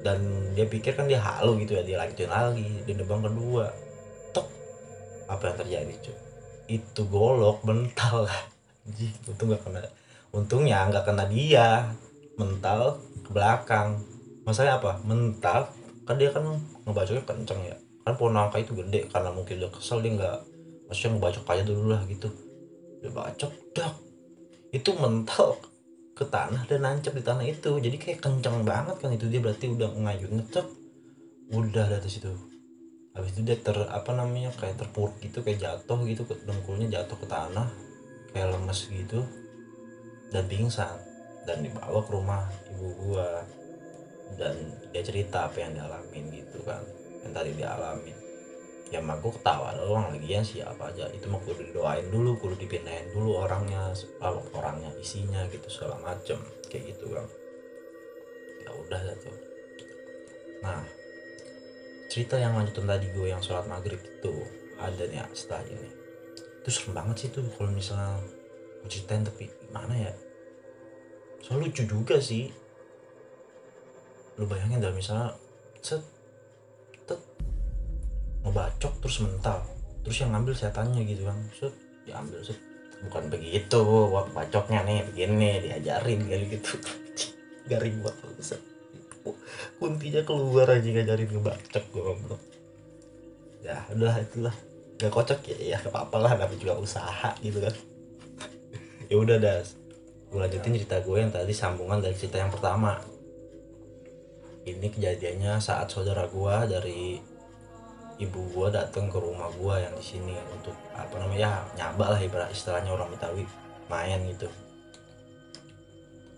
Dan 0.00 0.52
dia 0.56 0.68
pikir 0.68 0.96
kan 0.96 1.08
dia 1.08 1.20
halu 1.20 1.60
gitu 1.64 1.76
ya 1.76 1.82
dia 1.84 1.96
lanjutin 2.00 2.28
lagi 2.28 2.68
dia 2.84 2.94
nebang 2.96 3.24
kedua. 3.24 3.70
Tok 4.32 4.46
apa 5.28 5.42
yang 5.52 5.56
terjadi 5.60 5.94
cu 6.02 6.12
itu 6.66 7.02
golok 7.06 7.62
mental. 7.62 8.26
Anjing, 8.86 9.14
untung 9.26 9.50
gak 9.50 9.62
kena. 9.66 9.82
Untungnya 10.30 10.86
nggak 10.90 11.04
kena 11.06 11.24
dia. 11.26 11.90
Mental 12.38 13.02
ke 13.24 13.30
belakang. 13.34 13.98
Masalahnya 14.46 14.78
apa? 14.78 15.02
Mental 15.02 15.70
kan 16.06 16.14
dia 16.14 16.30
kan 16.30 16.46
ngebacoknya 16.86 17.26
kenceng 17.26 17.66
ya 17.66 17.74
kan 18.06 18.14
pohon 18.14 18.38
nangka 18.38 18.62
itu 18.62 18.70
gede 18.78 19.10
karena 19.10 19.34
mungkin 19.34 19.58
dia 19.58 19.66
kesel 19.66 19.98
dia 19.98 20.14
nggak 20.14 20.38
maksudnya 20.86 21.18
ngebacok 21.18 21.44
aja 21.50 21.62
dulu 21.66 21.84
lah 21.90 22.02
gitu. 22.06 22.30
Dia 23.02 23.10
bacok 23.10 23.52
dak 23.74 23.94
itu 24.70 24.90
mental 24.94 25.58
ke 26.14 26.22
tanah 26.22 26.62
dan 26.70 26.86
nancep 26.86 27.10
di 27.18 27.26
tanah 27.26 27.42
itu. 27.42 27.82
Jadi 27.82 27.96
kayak 27.98 28.22
kenceng 28.22 28.62
banget 28.62 29.02
kan 29.02 29.10
itu. 29.10 29.26
Dia 29.26 29.42
berarti 29.42 29.74
udah 29.74 29.90
ngayun 29.90 30.38
ngecek 30.38 30.66
udah 31.50 31.86
dari 31.90 32.06
situ. 32.06 32.30
Habis 33.18 33.34
itu 33.34 33.42
dia 33.42 33.58
ter 33.58 33.74
apa 33.74 34.10
namanya 34.14 34.54
kayak 34.54 34.78
terpuruk 34.78 35.18
gitu 35.18 35.42
kayak 35.42 35.58
jatuh 35.58 35.98
gitu 36.06 36.22
dengkulnya 36.46 37.02
jatuh 37.02 37.18
ke 37.18 37.26
tanah. 37.26 37.66
Kayak 38.30 38.54
lemes 38.54 38.86
gitu. 38.86 39.26
Dan 40.30 40.46
pingsan. 40.46 40.94
Dan 41.42 41.66
dibawa 41.66 42.06
ke 42.06 42.10
rumah 42.14 42.46
ibu 42.70 42.86
gua. 43.02 43.42
Dan 44.38 44.54
dia 44.94 45.02
cerita 45.02 45.50
apa 45.50 45.58
yang 45.58 45.74
dialamin 45.74 46.30
gitu 46.30 46.62
kan 46.62 46.86
yang 47.24 47.32
tadi 47.32 47.50
dialamin 47.56 48.18
ya 48.86 49.02
mah 49.02 49.18
gue 49.18 49.34
ketawa 49.34 49.74
doang 49.74 50.14
lagian 50.14 50.46
siapa 50.46 50.94
aja. 50.94 51.10
Itu 51.10 51.26
mah 51.26 51.42
kudu 51.42 51.74
didoain 51.74 52.06
dulu 52.06 52.38
kudu 52.38 52.54
dipindahin 52.54 53.10
dulu 53.10 53.42
orangnya 53.42 53.90
orangnya 54.54 54.94
isinya 55.02 55.42
gitu 55.50 55.66
segala 55.66 55.98
macem. 56.02 56.38
Kayak 56.70 56.94
gitu 56.94 57.10
kan 57.14 57.26
ya 58.66 58.70
udah 58.74 58.98
dah 58.98 59.16
tuh 59.22 59.36
nah 60.58 60.82
cerita 62.10 62.40
yang 62.40 62.56
lanjutan 62.56 62.88
tadi 62.88 63.06
gue 63.12 63.28
yang 63.28 63.42
sholat 63.44 63.68
maghrib 63.68 64.00
itu 64.00 64.34
ada 64.80 65.04
nih 65.08 65.20
ya, 65.20 65.26
setelah 65.32 65.64
ini. 65.68 65.90
Itu 66.62 66.68
serem 66.72 66.92
banget 66.96 67.16
sih 67.20 67.28
tuh 67.32 67.44
kalau 67.56 67.72
misalnya 67.72 68.20
gue 68.80 68.88
ceritain 68.88 69.24
tapi 69.24 69.48
gimana 69.48 69.94
ya? 69.96 70.12
Soal 71.44 71.60
lucu 71.64 71.84
juga 71.84 72.16
sih. 72.20 72.48
Lu 74.40 74.48
bayangin 74.48 74.80
dah 74.80 74.92
misalnya 74.92 75.36
set 75.80 76.00
ngebacok 78.46 78.94
terus 79.02 79.18
mental. 79.26 79.58
Terus 80.06 80.16
yang 80.22 80.30
ngambil 80.32 80.54
setannya 80.54 81.02
gitu 81.02 81.26
kan 81.26 81.36
set 81.50 81.74
diambil 82.06 82.38
set 82.46 82.58
bukan 82.96 83.28
begitu 83.28 83.82
wah 83.82 84.24
bacoknya 84.30 84.86
nih 84.86 85.02
begini 85.10 85.50
diajarin 85.66 86.22
kali 86.22 86.46
gitu. 86.54 86.78
Garing 87.70 87.98
banget 87.98 88.38
set 88.40 88.62
kuntinya 89.76 90.22
keluar 90.22 90.66
aja 90.70 90.86
ngajarin 90.86 91.30
ngebacok 91.30 91.84
gue 91.90 92.02
goblok. 92.02 92.42
Ya 93.64 93.82
udah 93.90 94.14
itulah. 94.22 94.54
Gak 94.96 95.12
kocak 95.12 95.44
ya 95.44 95.56
ya 95.58 95.76
gak 95.82 95.92
apa-apa 95.92 96.16
lah 96.24 96.32
tapi 96.38 96.56
juga 96.56 96.78
usaha 96.78 97.34
gitu 97.42 97.58
kan. 97.60 97.74
Ya 99.10 99.16
udah 99.22 99.38
das. 99.38 99.78
Gue 100.30 100.42
lanjutin 100.42 100.74
cerita 100.74 100.98
gue 100.98 101.16
yang 101.18 101.30
tadi 101.30 101.54
sambungan 101.54 102.02
dari 102.02 102.16
cerita 102.18 102.42
yang 102.42 102.50
pertama. 102.50 102.98
Ini 104.66 104.86
kejadiannya 104.90 105.62
saat 105.62 105.86
saudara 105.86 106.26
gue 106.26 106.54
dari 106.66 107.22
ibu 108.16 108.40
gue 108.48 108.68
datang 108.72 109.12
ke 109.12 109.18
rumah 109.20 109.52
gue 109.52 109.74
yang 109.76 109.92
di 109.92 110.04
sini 110.04 110.32
untuk 110.48 110.72
apa 110.96 111.20
namanya 111.20 111.40
ya 111.40 111.52
nyaba 111.76 112.16
lah 112.16 112.20
ibarat 112.20 112.48
istilahnya 112.48 112.96
orang 112.96 113.12
Betawi 113.12 113.44
main 113.92 114.20
gitu. 114.24 114.48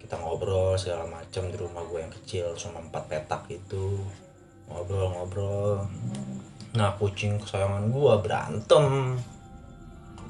Kita 0.02 0.18
ngobrol 0.18 0.74
segala 0.74 1.06
macam 1.06 1.46
di 1.46 1.56
rumah 1.58 1.82
gue 1.86 1.98
yang 2.02 2.12
kecil 2.22 2.50
cuma 2.58 2.82
empat 2.82 3.04
petak 3.06 3.46
gitu. 3.46 4.02
Ngobrol-ngobrol. 4.66 5.86
Nah 6.74 6.90
kucing 6.98 7.38
kesayangan 7.38 7.88
gue 7.94 8.12
berantem. 8.24 9.14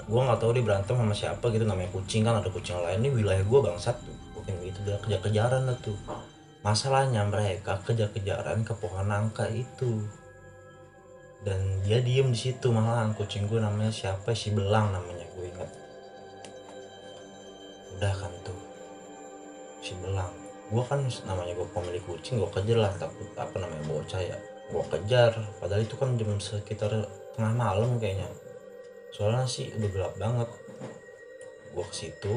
Gue 0.08 0.20
nggak 0.24 0.40
tahu 0.40 0.52
dia 0.56 0.64
berantem 0.64 0.96
sama 0.96 1.14
siapa 1.16 1.44
gitu 1.52 1.64
namanya 1.64 1.88
kucing 1.92 2.24
kan 2.28 2.40
ada 2.40 2.48
kucing 2.52 2.76
lain. 2.76 3.00
Ini 3.00 3.08
wilayah 3.12 3.44
gue 3.44 3.60
bangsat. 3.64 3.96
Tuh 4.04 4.16
mungkin 4.36 4.54
gitu 4.68 4.80
dia 4.84 5.00
kejar-kejaran 5.00 5.64
lah 5.64 5.78
tuh. 5.80 5.96
Masalahnya 6.60 7.22
mereka 7.24 7.78
kejar-kejaran 7.86 8.66
ke 8.66 8.74
pohon 8.76 9.08
nangka 9.08 9.46
itu 9.48 10.04
dan 11.48 11.80
dia 11.80 12.04
diem 12.04 12.28
di 12.28 12.36
situ 12.36 12.68
malahan 12.68 13.16
kucing 13.16 13.48
gue 13.48 13.56
namanya 13.56 13.88
siapa? 13.88 14.36
Si 14.36 14.52
belang 14.52 14.92
namanya 14.92 15.24
gue 15.32 15.48
inget 15.48 15.70
udah 17.98 18.14
kan 18.14 18.32
tuh 18.46 18.60
si 19.82 19.96
belang. 19.98 20.30
Gue 20.68 20.84
kan 20.84 21.02
namanya 21.26 21.56
gue 21.56 21.68
pemilik 21.72 22.04
kucing 22.04 22.38
gue 22.38 22.50
kejar 22.52 22.78
lah 22.78 22.92
takut 22.94 23.26
apa 23.34 23.56
namanya 23.58 23.84
bocah 23.88 24.22
ya. 24.22 24.38
Gue 24.68 24.84
kejar 24.92 25.32
padahal 25.58 25.82
itu 25.82 25.96
kan 25.96 26.14
jam 26.14 26.36
sekitar 26.38 26.92
tengah 27.34 27.54
malam 27.56 27.98
kayaknya. 27.98 28.28
Soalnya 29.10 29.48
sih 29.48 29.72
udah 29.74 29.90
gelap 29.90 30.14
banget. 30.20 30.48
Gue 31.72 31.84
ke 31.88 31.94
situ 31.96 32.34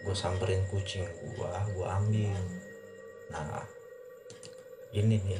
gue 0.00 0.16
samperin 0.16 0.64
kucing 0.72 1.04
gue 1.04 1.50
gue 1.76 1.86
ambil. 1.86 2.34
Nah 3.30 3.62
ini 4.90 5.22
nih. 5.22 5.38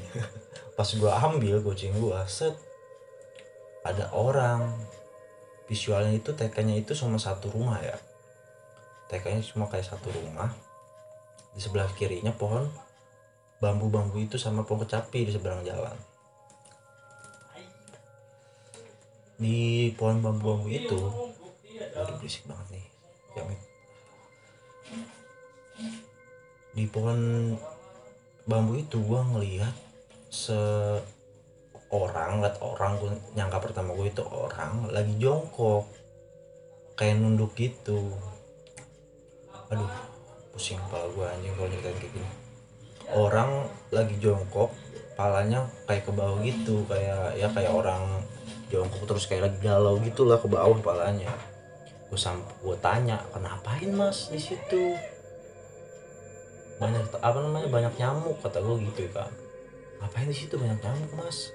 Pas 0.78 0.86
gue 0.86 1.10
ambil 1.10 1.60
kucing 1.62 1.94
gue 1.98 2.20
set. 2.30 2.54
Ada 3.82 4.12
orang. 4.14 4.70
Visualnya 5.70 6.18
itu 6.18 6.34
TK-nya 6.34 6.82
itu 6.82 6.98
cuma 6.98 7.18
satu 7.18 7.46
rumah 7.54 7.78
ya. 7.78 7.94
TK-nya 9.10 9.42
cuma 9.54 9.70
kayak 9.70 9.86
satu 9.86 10.10
rumah. 10.10 10.50
Di 11.54 11.60
sebelah 11.62 11.90
kirinya 11.94 12.34
pohon. 12.34 12.66
Bambu-bambu 13.60 14.16
itu 14.18 14.40
sama 14.40 14.64
pohon 14.64 14.82
kecapi 14.82 15.28
di 15.28 15.32
seberang 15.36 15.62
jalan. 15.62 15.94
Di 19.40 19.92
pohon 19.96 20.20
bambu-bambu 20.20 20.68
itu 20.68 21.00
aduh 21.96 22.16
berisik 22.20 22.44
banget 22.44 22.76
nih. 22.76 22.86
Di 26.76 26.84
pohon 26.86 27.18
bambu 28.50 28.82
itu 28.82 28.98
gua 29.06 29.22
ngelihat 29.30 29.70
seorang 31.90 32.42
liat 32.42 32.58
orang 32.62 32.98
gue 32.98 33.10
nyangka 33.34 33.58
pertama 33.62 33.94
gue 33.98 34.10
itu 34.10 34.22
orang 34.26 34.90
lagi 34.94 35.14
jongkok 35.18 35.86
kayak 36.98 37.18
nunduk 37.18 37.54
gitu. 37.58 38.14
Aduh 39.70 39.90
pusing 40.50 40.78
kepala 40.86 41.06
gue 41.14 41.26
anjing 41.26 41.54
kalau 41.54 41.68
nyeritain 41.70 41.98
kayak 41.98 42.12
gini. 42.14 42.30
Orang 43.10 43.50
lagi 43.90 44.14
jongkok 44.22 44.70
palanya 45.18 45.66
kayak 45.90 46.06
ke 46.06 46.12
bawah 46.14 46.38
gitu 46.46 46.86
kayak 46.86 47.34
ya 47.34 47.50
kayak 47.50 47.74
orang 47.74 48.22
jongkok 48.70 49.02
terus 49.10 49.26
kayak 49.26 49.50
lagi 49.50 49.58
galau 49.62 49.98
gitulah 49.98 50.38
ke 50.38 50.46
bawah 50.46 50.78
palanya. 50.78 51.30
Gue 52.06 52.18
sampai 52.18 52.54
gue 52.62 52.76
tanya 52.78 53.18
kenapain 53.34 53.90
mas 53.94 54.30
di 54.30 54.38
situ 54.38 54.94
banyak 56.80 57.04
apa 57.20 57.38
namanya 57.44 57.68
banyak 57.68 57.94
nyamuk 58.00 58.40
kata 58.40 58.58
gue 58.64 58.76
gitu 58.88 59.12
kan. 59.12 59.28
Ngapain 60.00 60.26
di 60.26 60.34
situ 60.34 60.56
banyak 60.56 60.80
nyamuk 60.80 61.12
mas? 61.20 61.52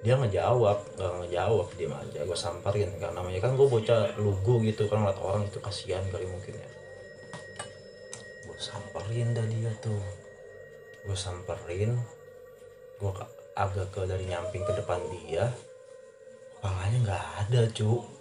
Dia 0.00 0.16
ngejawab 0.16 0.96
nggak 0.96 1.12
ngejawab 1.20 1.68
dia 1.76 1.92
aja 1.92 2.20
gue 2.24 2.38
samperin 2.38 2.90
kan. 2.96 3.12
Namanya 3.12 3.44
kan 3.44 3.52
gue 3.52 3.68
bocah 3.68 4.16
lugu 4.16 4.64
gitu 4.64 4.88
kan 4.88 5.04
ngeliat 5.04 5.20
orang 5.20 5.44
itu 5.44 5.60
kasihan 5.60 6.02
kali 6.08 6.24
mungkin 6.24 6.56
ya. 6.56 6.70
Gue 8.48 8.56
samperin 8.56 9.36
dah 9.36 9.44
dia 9.44 9.70
tuh. 9.84 10.00
Gue 11.04 11.14
samperin 11.14 12.00
gue 12.96 13.12
agak 13.56 13.92
ke 13.92 14.08
dari 14.08 14.24
nyamping 14.24 14.64
ke 14.64 14.72
depan 14.72 15.00
dia 15.12 15.52
kepalanya 16.56 16.98
nggak 17.04 17.24
ada 17.44 17.60
cu 17.72 18.15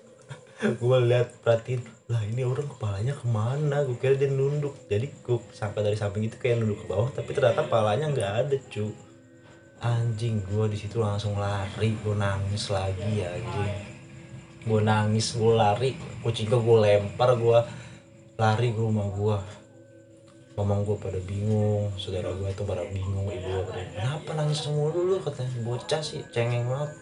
gue 0.56 0.98
lihat 1.12 1.44
perhatiin 1.44 1.84
lah 2.08 2.24
ini 2.24 2.48
orang 2.48 2.72
kepalanya 2.72 3.12
ke 3.12 3.28
mana? 3.28 3.84
Gue 3.84 4.00
kira 4.00 4.16
dia 4.16 4.32
nunduk. 4.32 4.72
Jadi 4.88 5.12
gue 5.12 5.38
sampai 5.52 5.84
dari 5.84 6.00
samping 6.00 6.32
itu 6.32 6.40
kayak 6.40 6.64
nunduk 6.64 6.80
ke 6.80 6.88
bawah 6.88 7.12
tapi 7.12 7.36
ternyata 7.36 7.68
kepalanya 7.68 8.08
nggak 8.16 8.32
ada 8.46 8.56
cu. 8.72 8.88
Anjing 9.84 10.40
gue 10.48 10.66
di 10.72 10.78
situ 10.80 11.04
langsung 11.04 11.36
lari. 11.36 12.00
Gue 12.00 12.16
nangis 12.16 12.72
lagi 12.72 13.20
ya 13.20 13.36
anjing. 13.36 13.74
Gue 14.64 14.80
nangis 14.80 15.36
gue 15.36 15.54
lari. 15.54 15.92
Kucing 16.24 16.48
gue 16.48 16.78
lempar 16.80 17.36
gue 17.36 17.60
lari 18.40 18.72
ke 18.72 18.80
rumah 18.80 19.12
gue 19.12 19.38
mamang 20.56 20.88
gue 20.88 20.96
pada 20.96 21.20
bingung 21.28 21.92
saudara 22.00 22.32
gue 22.32 22.48
tuh 22.56 22.64
pada 22.64 22.80
bingung 22.88 23.28
ibu 23.28 23.44
gue 23.44 23.64
pada 23.68 23.84
kenapa 23.92 24.40
nangis 24.40 24.64
semua 24.64 24.88
dulu 24.88 25.20
katanya. 25.20 25.52
Bocah 25.68 26.00
sih 26.00 26.24
cengeng 26.32 26.72
banget. 26.72 26.96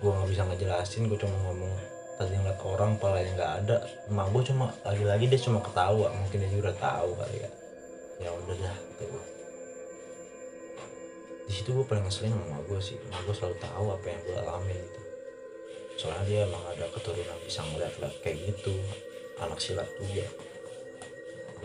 Gue 0.00 0.08
nggak 0.08 0.28
bisa 0.32 0.42
ngejelasin 0.48 1.12
gue 1.12 1.20
cuma 1.20 1.36
ngomong 1.44 1.91
tadi 2.22 2.38
ngeliat 2.38 2.60
orang 2.62 2.94
palanya 3.02 3.32
nggak 3.34 3.52
ada. 3.66 3.76
Emak 4.06 4.26
gue 4.30 4.42
cuma 4.54 4.70
lagi-lagi 4.86 5.24
dia 5.26 5.40
cuma 5.42 5.58
ketawa. 5.58 6.08
Mungkin 6.14 6.38
dia 6.38 6.50
juga 6.54 6.70
tahu 6.78 7.18
kali 7.18 7.36
ya. 7.42 7.50
Ya 8.22 8.30
udah 8.30 8.54
dah 8.54 8.76
tuh 9.02 9.42
di 11.42 11.60
situ 11.60 11.74
gue 11.74 11.84
paling 11.84 12.06
ngeselin 12.06 12.32
sama 12.32 12.64
gue 12.64 12.80
sih. 12.80 12.96
Emak 12.96 13.20
gue 13.28 13.34
selalu 13.34 13.56
tahu 13.60 13.86
apa 13.92 14.06
yang 14.08 14.20
gue 14.24 14.36
alamin 14.40 14.78
gitu. 14.78 15.00
Soalnya 16.00 16.24
dia 16.24 16.40
emang 16.48 16.64
ada 16.70 16.86
keturunan 16.88 17.38
bisa 17.44 17.60
ngeliat 17.66 17.92
liat 18.00 18.14
kayak 18.24 18.38
gitu. 18.40 18.72
Anak 19.42 19.58
silat 19.60 19.90
juga. 20.00 20.24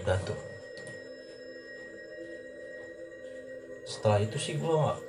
Udah 0.01 0.17
tuh. 0.27 0.39
Setelah 3.87 4.19
itu 4.19 4.35
sih 4.35 4.59
gue 4.59 4.75
nggak 4.75 4.99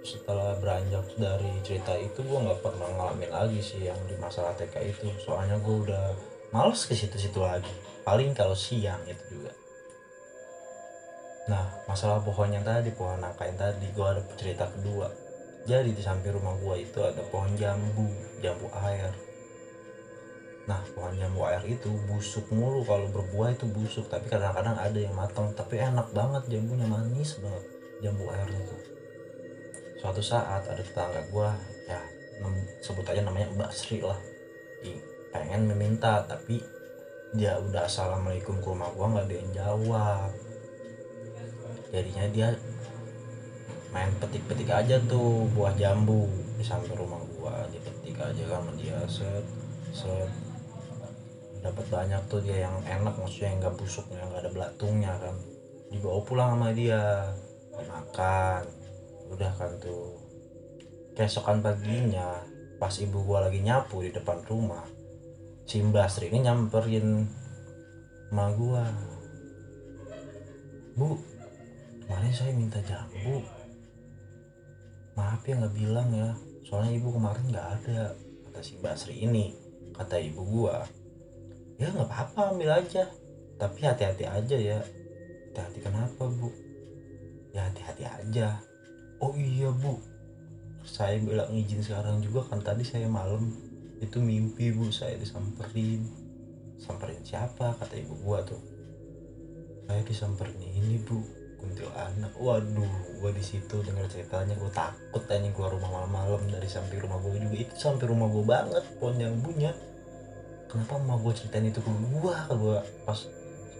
setelah 0.00 0.56
beranjak 0.56 1.04
dari 1.20 1.52
cerita 1.60 1.92
itu 1.96 2.24
gue 2.24 2.38
nggak 2.40 2.64
pernah 2.64 2.88
ngalamin 2.88 3.30
lagi 3.30 3.60
sih 3.60 3.84
yang 3.84 3.98
di 4.08 4.16
masalah 4.16 4.56
TK 4.56 4.74
itu. 4.88 5.06
Soalnya 5.20 5.60
gue 5.60 5.76
udah 5.88 6.04
males 6.56 6.82
ke 6.88 6.96
situ-situ 6.96 7.36
lagi. 7.40 7.72
Paling 8.00 8.32
kalau 8.32 8.56
siang 8.56 9.00
itu 9.04 9.20
juga. 9.28 9.52
Nah 11.52 11.64
masalah 11.84 12.24
pohon 12.24 12.48
yang 12.48 12.64
tadi 12.64 12.88
pohon 12.96 13.20
nangka 13.20 13.44
yang 13.44 13.60
tadi 13.60 13.86
gue 13.92 14.06
ada 14.06 14.22
cerita 14.40 14.64
kedua. 14.72 15.08
Jadi 15.68 15.92
di 15.92 16.00
samping 16.00 16.32
rumah 16.32 16.56
gue 16.56 16.80
itu 16.80 16.98
ada 17.04 17.20
pohon 17.28 17.52
jambu 17.60 18.08
jambu 18.40 18.72
air. 18.80 19.12
Nah 20.64 20.80
pohon 20.96 21.12
jambu 21.20 21.44
air 21.44 21.60
itu 21.68 21.92
busuk 22.08 22.48
mulu. 22.56 22.80
Kalau 22.88 23.04
berbuah 23.12 23.52
itu 23.52 23.68
busuk 23.68 24.08
tapi 24.08 24.32
kadang-kadang 24.32 24.80
ada 24.80 24.96
yang 24.96 25.12
matang. 25.12 25.52
Tapi 25.52 25.76
enak 25.76 26.08
banget 26.16 26.48
jambunya 26.48 26.88
manis 26.88 27.36
banget 27.36 27.64
jambu 28.00 28.24
airnya 28.32 28.64
tuh 28.64 28.99
suatu 30.00 30.24
saat 30.24 30.64
ada 30.64 30.80
tetangga 30.80 31.20
gue 31.28 31.48
ya 31.84 32.00
sebut 32.80 33.04
aja 33.04 33.20
namanya 33.20 33.52
Mbak 33.52 33.70
Sri 33.76 34.00
lah. 34.00 34.16
Pengen 35.30 35.68
meminta 35.68 36.24
tapi 36.24 36.56
dia 37.36 37.60
udah 37.60 37.84
assalamualaikum 37.84 38.58
ke 38.58 38.66
rumah 38.66 38.88
gue 38.96 39.06
nggak 39.06 39.26
ada 39.28 39.36
yang 39.36 39.50
jawab. 39.52 40.30
Jadinya 41.92 42.24
dia 42.32 42.48
main 43.92 44.08
petik-petik 44.16 44.70
aja 44.72 44.96
tuh 45.04 45.44
buah 45.52 45.76
jambu 45.76 46.30
di 46.54 46.62
samping 46.62 46.94
rumah 46.94 47.18
gua 47.34 47.66
dipetik 47.74 48.14
aja 48.16 48.44
sama 48.46 48.72
dia 48.78 48.96
set 49.10 49.44
set. 49.92 50.30
Dapat 51.60 51.86
banyak 51.92 52.22
tuh 52.30 52.40
dia 52.40 52.64
yang 52.64 52.78
enak 52.88 53.12
maksudnya 53.20 53.52
yang 53.52 53.58
nggak 53.60 53.76
busuknya 53.76 54.22
nggak 54.24 54.48
ada 54.48 54.50
belatungnya 54.54 55.12
kan. 55.20 55.36
Dibawa 55.90 56.22
pulang 56.24 56.50
sama 56.56 56.70
dia 56.72 57.34
dimakan 57.74 58.79
udah 59.30 59.52
kan 59.54 59.70
tuh. 59.78 60.18
Keesokan 61.14 61.62
paginya 61.62 62.42
pas 62.80 62.94
ibu 62.98 63.22
gua 63.22 63.46
lagi 63.46 63.60
nyapu 63.60 64.00
di 64.00 64.10
depan 64.10 64.40
rumah 64.48 64.86
si 65.68 65.78
Mbasri 65.84 66.32
ini 66.34 66.48
nyamperin 66.48 67.28
ma 68.34 68.50
gua. 68.54 68.82
Bu 70.98 71.14
kemarin 72.02 72.32
saya 72.34 72.50
minta 72.56 72.82
jambu. 72.82 73.42
Maaf 75.14 75.46
ya 75.46 75.60
nggak 75.62 75.74
bilang 75.78 76.10
ya. 76.10 76.30
Soalnya 76.66 76.98
ibu 76.98 77.14
kemarin 77.14 77.44
nggak 77.54 77.68
ada 77.78 78.14
kata 78.50 78.60
si 78.62 78.74
Basri 78.82 79.22
ini 79.22 79.54
kata 79.94 80.18
ibu 80.18 80.42
gua. 80.42 80.82
Ya 81.78 81.90
nggak 81.94 82.10
apa-apa 82.10 82.56
ambil 82.56 82.74
aja. 82.74 83.06
Tapi 83.60 83.78
hati-hati 83.84 84.24
aja 84.26 84.56
ya. 84.56 84.80
Hati-hati 85.50 85.78
kenapa 85.84 86.26
bu? 86.26 86.48
Ya 87.54 87.66
hati-hati 87.66 88.06
aja 88.06 88.69
oh 89.20 89.36
iya 89.36 89.68
bu. 89.70 90.00
Saya 90.84 91.20
bilang 91.20 91.52
izin 91.52 91.84
sekarang 91.84 92.24
juga 92.24 92.48
kan 92.48 92.64
tadi 92.64 92.82
saya 92.82 93.06
malam. 93.06 93.52
Itu 94.00 94.24
mimpi 94.24 94.72
bu 94.72 94.88
saya 94.88 95.16
disamperin. 95.20 96.08
Samperin 96.80 97.20
siapa? 97.20 97.76
Kata 97.76 97.94
ibu 98.00 98.16
gua 98.24 98.40
tuh. 98.42 98.58
Saya 99.84 100.00
disamperin 100.02 100.56
ini 100.56 100.96
bu 101.04 101.20
kuntilanak. 101.60 102.32
Waduh 102.40 103.20
gua 103.20 103.30
di 103.30 103.44
situ 103.44 103.84
dengar 103.84 104.08
ceritanya. 104.08 104.56
Gua 104.56 104.72
takut 104.72 105.22
tanya 105.28 105.52
keluar 105.52 105.76
rumah 105.76 106.00
malam-malam 106.00 106.48
dari 106.48 106.66
samping 106.66 107.04
rumah 107.04 107.20
gua 107.20 107.36
juga. 107.36 107.56
Itu 107.60 107.76
sampai 107.76 108.08
rumah 108.08 108.32
gua 108.32 108.44
banget 108.58 108.84
pohon 108.96 109.20
jambunya 109.20 109.76
kenapa 110.70 111.02
mau 111.02 111.18
gua 111.18 111.34
ceritain 111.34 111.66
itu 111.66 111.82
ke 111.82 111.90
gua? 112.22 112.46
Ke 112.46 112.54
gua? 112.54 112.78
Pas 113.02 113.18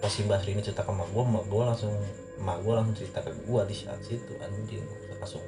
pas 0.01 0.11
si 0.11 0.25
Basri 0.27 0.57
ini 0.57 0.65
cerita 0.65 0.83
ke 0.83 0.91
emak 0.91 1.09
gua 1.13 1.23
emak 1.29 1.45
gua 1.47 1.63
langsung 1.73 1.93
emak 2.41 2.59
gua 2.65 2.81
langsung 2.83 2.97
cerita 2.99 3.21
ke 3.23 3.31
gua 3.47 3.63
di 3.69 3.77
saat 3.77 4.01
situ 4.03 4.33
anjing 4.43 4.83
langsung 5.21 5.45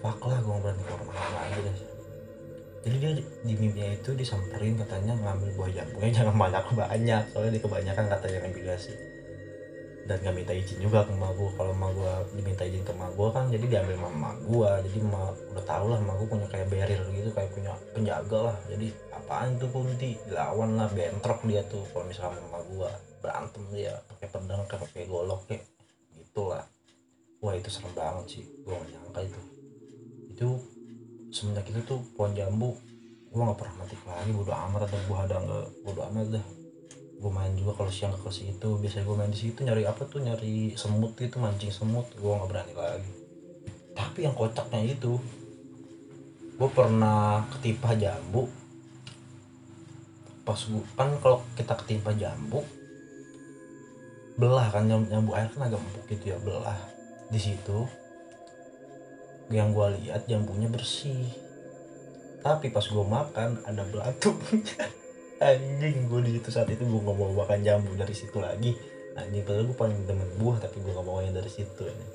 fuck 0.00 0.20
lah 0.24 0.40
gua 0.42 0.56
berani 0.64 0.82
keluar 0.82 1.00
rumah 1.04 1.28
lagi 1.36 1.60
deh 1.60 1.94
jadi 2.84 2.96
dia 3.00 3.12
di 3.16 3.54
mimpinya 3.56 3.96
itu 3.96 4.12
disamperin 4.12 4.76
katanya 4.76 5.16
ngambil 5.16 5.56
buah 5.56 5.70
jambunya 5.72 6.10
jangan 6.20 6.36
banyak 6.36 6.64
banyak 6.76 7.22
soalnya 7.32 7.52
di 7.56 7.60
kebanyakan 7.64 8.04
katanya 8.12 8.76
sih. 8.76 8.96
Dan 10.04 10.20
gak 10.20 10.36
minta 10.36 10.52
izin 10.52 10.84
juga 10.84 11.00
ke 11.08 11.16
emak 11.16 11.32
gue 11.32 11.48
kalau 11.56 11.72
emak 11.72 11.96
gue 11.96 12.12
diminta 12.36 12.60
izin 12.68 12.84
ke 12.84 12.92
emak 12.92 13.16
gue 13.16 13.28
kan 13.32 13.48
jadi 13.48 13.64
diambil 13.72 13.96
sama 13.96 14.08
emak 14.12 14.36
gue 14.44 14.70
jadi 14.84 14.98
emak 15.00 15.32
udah 15.48 15.64
tau 15.64 15.86
lah 15.88 15.96
emak 15.96 16.14
gue 16.20 16.28
punya 16.28 16.46
kayak 16.52 16.68
barrier 16.68 17.00
gitu 17.08 17.30
kayak 17.32 17.50
punya 17.56 17.72
penjaga 17.96 18.38
lah 18.52 18.56
jadi 18.68 18.86
apaan 19.16 19.56
tuh 19.56 19.68
kunti 19.72 20.20
dilawan 20.28 20.76
lah 20.76 20.92
bentrok 20.92 21.40
dia 21.48 21.64
tuh 21.72 21.88
kalau 21.96 22.04
misalnya 22.04 22.36
sama 22.36 22.52
emak 22.52 22.62
gue 22.68 22.90
berantem 23.24 23.62
dia 23.72 23.96
pakai 24.12 24.28
pedang 24.28 24.62
kayak 24.68 24.80
pakai 24.84 25.04
golok 25.08 25.40
kayak 25.48 25.64
gitulah 26.20 26.64
wah 27.44 27.52
itu 27.52 27.68
serem 27.68 27.92
banget 27.92 28.40
sih. 28.40 28.44
Gue 28.64 28.72
gak 28.72 28.88
nyangka 28.88 29.20
itu. 29.20 29.40
Itu 30.32 30.48
semenjak 31.28 31.68
itu 31.68 31.84
tuh 31.84 32.00
pohon 32.16 32.32
jambu 32.32 32.72
gue 33.34 33.42
gak 33.42 33.58
pernah 33.58 33.82
mati 33.82 33.98
lagi 34.06 34.30
bodo 34.30 34.54
amat 34.54 34.86
atau 34.86 34.94
gue 35.10 35.18
ada 35.18 35.36
nggak 35.42 35.66
bodo 35.84 36.00
amat 36.08 36.26
dah. 36.40 36.46
Gue 37.20 37.30
main 37.34 37.52
juga 37.52 37.72
kalau 37.76 37.92
siang 37.92 38.14
ke 38.16 38.30
situ 38.32 38.68
biasanya 38.80 39.04
gue 39.04 39.16
main 39.20 39.32
di 39.34 39.40
situ 39.42 39.60
nyari 39.60 39.84
apa 39.84 40.08
tuh? 40.08 40.24
Nyari 40.24 40.72
semut 40.78 41.12
gitu 41.20 41.36
mancing 41.36 41.74
semut. 41.74 42.08
Gue 42.16 42.32
nggak 42.32 42.48
berani 42.48 42.72
lagi. 42.72 43.12
Tapi 43.92 44.18
yang 44.24 44.32
kocaknya 44.32 44.80
itu 44.96 45.20
gue 46.56 46.68
pernah 46.72 47.44
ketimpa 47.52 47.92
jambu. 47.98 48.48
Pas 50.46 50.60
gue 50.64 50.84
kan 50.96 51.10
kalau 51.20 51.44
kita 51.58 51.74
ketimpa 51.76 52.16
jambu 52.16 52.64
belah 54.34 54.66
kan 54.66 54.90
jambu 54.90 55.30
air 55.38 55.46
kan 55.54 55.70
agak 55.70 55.78
empuk 55.78 56.04
gitu 56.10 56.34
ya 56.34 56.38
belah 56.42 56.93
di 57.34 57.40
situ 57.42 57.78
yang 59.50 59.74
gue 59.74 59.98
lihat 60.00 60.30
jambunya 60.30 60.70
bersih. 60.70 61.34
Tapi 62.38 62.70
pas 62.70 62.86
gue 62.86 63.02
makan 63.04 63.66
ada 63.66 63.82
belatung 63.90 64.38
anjing 65.50 66.06
gue 66.06 66.20
di 66.30 66.38
situ 66.38 66.48
saat 66.54 66.70
itu 66.70 66.86
gue 66.86 67.00
nggak 67.02 67.16
mau 67.18 67.34
makan 67.34 67.60
jambu 67.66 67.98
dari 67.98 68.14
situ 68.14 68.38
lagi. 68.38 68.70
Anjing 69.18 69.42
padahal 69.42 69.66
gue 69.66 69.76
paling 69.76 69.98
demen 70.06 70.30
buah 70.38 70.62
tapi 70.62 70.78
gue 70.78 70.92
nggak 70.94 71.06
mau 71.06 71.18
yang 71.18 71.34
dari 71.34 71.50
situ 71.50 71.82
ini. 71.82 72.06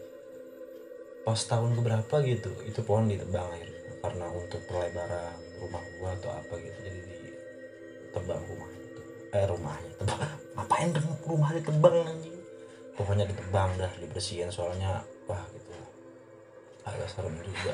Pas 1.28 1.38
tahun 1.38 1.76
keberapa 1.76 2.16
gitu 2.24 2.56
itu 2.64 2.80
pohon 2.88 3.12
ditebang 3.12 3.52
air 3.60 3.70
karena 4.00 4.32
untuk 4.32 4.64
pelebaran 4.72 5.36
rumah 5.60 5.84
gue 5.84 6.10
atau 6.24 6.32
apa 6.32 6.54
gitu 6.64 6.80
jadi 6.80 7.00
ditebang 7.04 8.42
rumah 8.48 8.72
itu. 8.72 9.02
Eh 9.36 9.46
rumahnya 9.46 9.92
tebang. 10.00 10.22
Ngapain 10.56 10.90
rumah 11.28 11.50
ditebang 11.52 11.96
anjing 12.08 12.39
pokoknya 13.00 13.24
ditebang 13.32 13.80
dah 13.80 13.88
dibersihin 13.96 14.52
soalnya 14.52 15.00
wah 15.24 15.40
gitu. 15.56 15.72
Agak 16.84 17.08
serem 17.08 17.32
juga. 17.40 17.74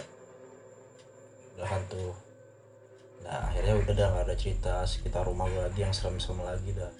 Udah 1.57 1.65
kan 1.65 1.81
tuh. 1.89 2.13
Nah 3.25 3.49
akhirnya 3.49 3.73
udah 3.81 3.93
dah 3.97 4.07
gak 4.13 4.25
ada 4.29 4.35
cerita 4.37 4.73
sekitar 4.85 5.25
rumah 5.25 5.49
gue 5.49 5.65
lagi 5.65 5.81
yang 5.81 5.89
serem-serem 5.89 6.45
lagi 6.45 6.77
dah. 6.77 6.93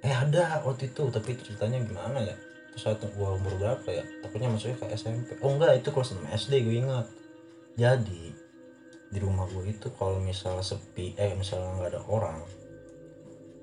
Eh 0.00 0.08
ada 0.08 0.64
waktu 0.64 0.88
itu 0.88 1.04
tapi 1.12 1.36
itu 1.36 1.52
ceritanya 1.52 1.84
gimana 1.84 2.24
ya? 2.24 2.36
Itu 2.72 2.80
saat 2.80 3.04
gue 3.04 3.28
umur 3.28 3.52
berapa 3.60 3.88
ya? 3.92 4.04
Takutnya 4.24 4.48
masuknya 4.48 4.80
ke 4.80 4.96
SMP 4.96 5.36
oh 5.44 5.52
enggak 5.52 5.84
itu 5.84 5.92
kelas 5.92 6.16
6 6.16 6.32
SD 6.32 6.52
gue 6.64 6.76
ingat. 6.80 7.06
Jadi 7.76 8.32
di 9.12 9.18
rumah 9.20 9.44
gue 9.52 9.68
itu 9.68 9.92
kalau 10.00 10.16
misalnya 10.16 10.64
sepi 10.64 11.12
eh 11.20 11.36
misalnya 11.36 11.76
nggak 11.76 11.90
ada 11.92 12.02
orang 12.08 12.40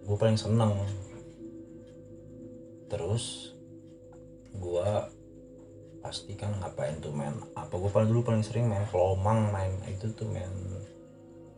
gue 0.04 0.18
paling 0.20 0.38
seneng. 0.38 0.76
Terus 2.92 3.56
gue 4.54 4.90
pasti 6.04 6.36
kan 6.36 6.52
ngapain 6.60 7.00
tuh 7.00 7.16
main 7.16 7.34
apa? 7.56 7.74
Gue 7.74 7.90
paling 7.90 8.10
dulu 8.12 8.22
paling 8.28 8.44
sering 8.44 8.68
main 8.68 8.84
kelomang 8.92 9.50
main 9.50 9.72
itu 9.88 10.12
tuh 10.14 10.28
main 10.28 10.52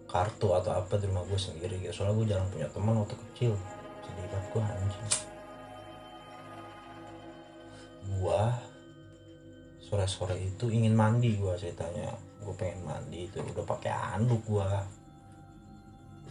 kartu 0.05 0.53
atau 0.53 0.71
apa 0.71 0.95
di 1.01 1.09
rumah 1.09 1.25
gue 1.25 1.35
sendiri 1.35 1.81
gitu. 1.81 2.01
Soalnya 2.01 2.13
gue 2.15 2.25
jarang 2.29 2.49
punya 2.53 2.67
teman 2.69 2.95
waktu 3.01 3.17
kecil. 3.29 3.53
Sedih 4.05 4.25
banget 4.29 4.45
gue 4.53 4.61
anjing. 4.61 5.07
Gue 8.05 8.41
sore-sore 9.81 10.37
itu 10.37 10.65
ingin 10.69 10.93
mandi 10.93 11.35
gue 11.35 11.53
ceritanya. 11.57 12.13
Gue 12.39 12.53
pengen 12.53 12.85
mandi 12.85 13.25
itu. 13.25 13.41
Udah 13.41 13.65
pakai 13.65 13.91
anduk 13.91 14.45
gue 14.45 14.69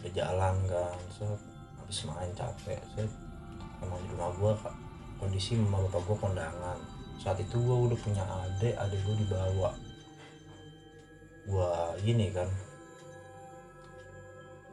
udah 0.01 0.11
jalan 0.15 0.55
kan 0.71 0.97
set. 1.11 1.39
Habis 1.83 1.99
main 2.09 2.31
capek 2.33 2.79
set. 2.95 3.11
Emang 3.83 3.99
di 4.01 4.07
rumah 4.15 4.31
gue 4.39 4.51
kondisi 5.19 5.55
mama 5.55 5.87
bapak 5.87 6.01
gue 6.05 6.17
kondangan. 6.19 6.79
Saat 7.19 7.41
itu 7.41 7.55
gue 7.57 7.77
udah 7.89 7.97
punya 7.99 8.23
adik 8.23 8.75
adik 8.75 8.99
gue 9.03 9.15
dibawa. 9.23 9.71
Gue 11.45 11.71
gini 12.03 12.33
kan 12.33 12.49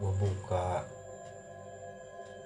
gue 0.02 0.12
buka 0.18 0.82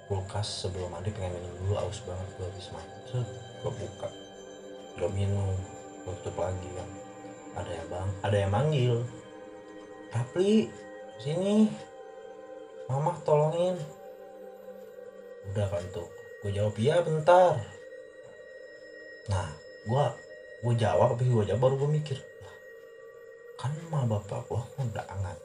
kulkas 0.07 0.69
sebelum 0.69 0.93
mandi 0.93 1.09
pengen 1.09 1.41
minum 1.41 1.53
dulu 1.65 1.75
aus 1.81 2.05
banget 2.05 2.29
gue 2.37 2.47
habis 2.47 2.69
set 2.69 3.27
gue 3.63 3.73
buka. 3.73 4.09
Gue 5.01 5.11
minum 5.15 5.57
gue 6.05 6.15
tutup 6.21 6.37
lagi 6.41 6.69
kan. 6.77 6.91
Ada 7.57 7.71
yang 7.73 7.89
bang 7.89 8.09
ada 8.21 8.37
yang 8.37 8.53
manggil. 8.53 8.97
Rapli 10.13 10.69
sini 11.23 11.73
mama 12.87 13.17
tolongin. 13.25 13.81
Udah 15.51 15.67
kan 15.73 15.85
tuh 15.95 16.09
gue 16.45 16.53
jawab 16.53 16.77
iya 16.79 17.01
bentar 17.03 17.76
nah 19.27 19.47
gue 19.87 20.05
gue 20.63 20.75
jawab 20.79 21.15
tapi 21.19 21.31
gue 21.31 21.45
jawab 21.47 21.63
baru 21.63 21.75
gue 21.87 21.91
mikir 21.99 22.19
"Lah, 22.19 22.57
kan 23.59 23.73
mah 23.91 24.05
bapak 24.07 24.47
gue 24.47 24.63
undangan 24.79 25.39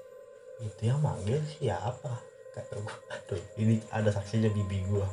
itu 0.61 0.93
yang 0.93 1.01
manggil 1.01 1.41
siapa? 1.57 2.21
Kata 2.53 2.77
gue 2.77 2.95
aduh 3.09 3.43
ini 3.61 3.81
ada 3.89 4.13
saksinya 4.13 4.53
bibi 4.53 4.85
gue 4.85 5.07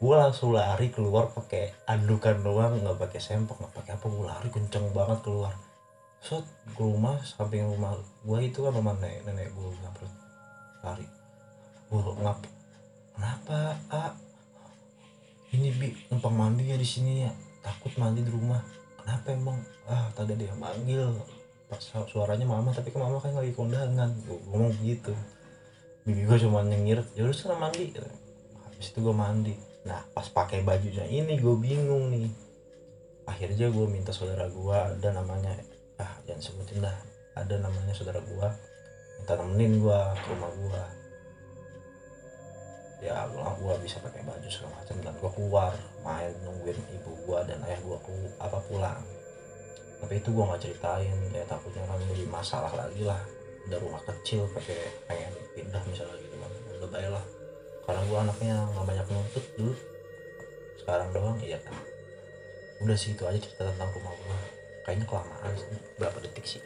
gue 0.00 0.16
langsung 0.16 0.56
lari 0.56 0.88
keluar 0.88 1.28
pakai 1.28 1.76
andukan 1.84 2.40
doang 2.40 2.80
nggak 2.80 2.96
pakai 2.96 3.20
sempak 3.20 3.60
nggak 3.60 3.74
pakai 3.76 3.92
apa 4.00 4.06
gue 4.08 4.24
lari 4.24 4.48
kenceng 4.48 4.88
banget 4.96 5.20
keluar. 5.20 5.52
Set 6.24 6.44
ke 6.72 6.80
rumah 6.80 7.20
samping 7.20 7.68
rumah 7.68 8.00
gue 8.24 8.38
itu 8.40 8.64
kan 8.64 8.72
rumah 8.72 8.96
nenek 8.96 9.28
nenek 9.28 9.52
gue 9.52 9.68
ngapret 9.84 10.12
lari. 10.80 11.04
Gue 11.92 12.00
ngap 12.00 12.38
kenapa 13.12 13.76
ah 13.92 14.12
ini 15.50 15.68
bi 15.74 15.88
numpang 16.10 16.34
mandi 16.34 16.70
ya 16.70 16.78
di 16.78 16.86
sini 16.86 17.26
ya. 17.26 17.32
Takut 17.60 17.90
mandi 17.98 18.22
di 18.22 18.30
rumah. 18.30 18.62
Kenapa 19.00 19.34
emang? 19.34 19.58
Ah 19.90 20.06
tadi 20.14 20.46
yang 20.46 20.58
manggil. 20.58 21.10
Pas 21.66 21.82
suaranya 21.82 22.46
mama 22.46 22.70
tapi 22.70 22.94
ke 22.94 22.98
mama 22.98 23.18
kan 23.18 23.34
lagi 23.34 23.50
kondangan. 23.54 24.10
Gue 24.26 24.38
ngomong 24.46 24.74
gitu. 24.82 25.14
Bibi 26.06 26.22
gue 26.26 26.38
cuma 26.46 26.62
nyengir 26.62 27.02
ya 27.18 27.26
udah 27.26 27.34
sana 27.34 27.58
mandi. 27.58 27.90
Habis 28.62 28.94
itu 28.94 28.98
gue 29.02 29.14
mandi. 29.14 29.54
Nah 29.86 30.06
pas 30.14 30.26
pakai 30.30 30.62
bajunya 30.62 31.04
ini 31.10 31.38
gue 31.38 31.54
bingung 31.58 32.14
nih. 32.14 32.30
Akhirnya 33.26 33.70
gue 33.70 33.86
minta 33.90 34.14
saudara 34.14 34.46
gue 34.46 34.76
ada 34.76 35.08
namanya 35.10 35.54
ah 35.98 36.14
jangan 36.26 36.42
sebutin 36.42 36.82
dah. 36.82 36.96
Ada 37.34 37.58
namanya 37.58 37.94
saudara 37.94 38.22
gue 38.22 38.48
minta 39.18 39.32
nemenin 39.34 39.82
gue 39.82 39.98
ke 40.14 40.26
rumah 40.30 40.50
gue 40.54 40.82
ya 43.00 43.24
gua 43.32 43.56
gua 43.56 43.74
bisa 43.80 43.96
pakai 44.04 44.20
baju 44.28 44.48
segala 44.52 44.76
macam 44.76 44.96
dan 45.00 45.14
gue 45.16 45.30
keluar 45.32 45.72
main 46.04 46.32
nungguin 46.44 46.76
ibu 47.00 47.12
gue 47.24 47.38
dan 47.48 47.58
ayah 47.64 47.80
gue 47.80 47.98
ke 48.04 48.12
apa 48.36 48.58
pulang. 48.68 49.00
Tapi 50.00 50.14
itu 50.20 50.28
gue 50.32 50.44
nggak 50.44 50.60
ceritain 50.60 51.16
ya 51.32 51.44
takutnya 51.48 51.84
kan 51.88 52.00
jadi 52.12 52.24
masalah 52.28 52.72
lagi 52.76 53.02
lah. 53.04 53.20
Udah 53.68 53.78
rumah 53.80 54.00
kecil 54.04 54.44
pakai 54.52 54.80
pengen 55.08 55.32
pindah 55.56 55.82
misalnya 55.88 56.16
gitu 56.20 56.36
kan. 56.36 56.50
Udah 56.76 56.88
baik 56.92 57.10
lah. 57.12 57.24
Karena 57.88 58.02
gue 58.04 58.18
anaknya 58.20 58.54
nggak 58.68 58.86
banyak 58.86 59.06
nuntut 59.08 59.44
dulu. 59.56 59.74
Sekarang 60.80 61.08
doang 61.16 61.38
iya. 61.40 61.58
Kan 61.60 61.76
udah 62.80 62.96
sih 62.96 63.12
itu 63.12 63.24
aja 63.28 63.36
cerita 63.36 63.68
tentang 63.68 63.92
rumah 63.92 64.12
gue 64.16 64.38
kayaknya 64.84 65.04
kelamaan 65.08 65.52
berapa 66.00 66.18
detik 66.24 66.44
sih? 66.48 66.62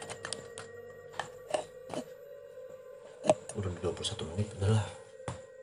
Udah 3.55 3.71
21 3.79 4.31
menit 4.35 4.47
udah 4.59 4.79
lah 4.79 5.04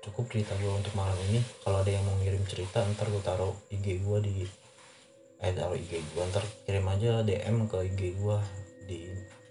cukup 0.03 0.29
cerita 0.29 0.53
gue 0.59 0.73
untuk 0.73 0.93
malam 0.99 1.15
ini. 1.31 1.41
Kalau 1.62 1.81
ada 1.81 1.91
yang 1.91 2.03
mau 2.03 2.19
ngirim 2.19 2.43
cerita 2.45 2.83
ntar 2.95 3.09
gue 3.09 3.23
taruh 3.23 3.55
IG 3.71 4.03
gue 4.03 4.19
di 4.23 4.35
eh 5.43 5.53
taruh 5.55 5.79
IG 5.79 5.93
gue 6.15 6.23
ntar 6.31 6.45
kirim 6.67 6.87
aja 6.87 7.23
DM 7.23 7.67
ke 7.71 7.77
IG 7.95 8.01
gue 8.19 8.38
di 8.87 9.01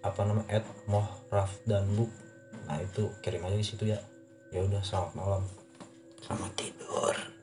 apa 0.04 0.22
nama 0.28 0.44
at 0.52 0.66
moh 0.90 1.08
raf 1.30 1.52
dan 1.64 1.86
buk 1.94 2.10
nah 2.66 2.78
itu 2.78 3.10
kirim 3.24 3.42
aja 3.48 3.58
di 3.58 3.66
situ 3.66 3.84
ya. 3.90 4.00
Ya 4.52 4.62
udah 4.68 4.84
selamat 4.84 5.12
malam. 5.16 5.44
Selamat 6.20 6.52
tidur 6.60 7.41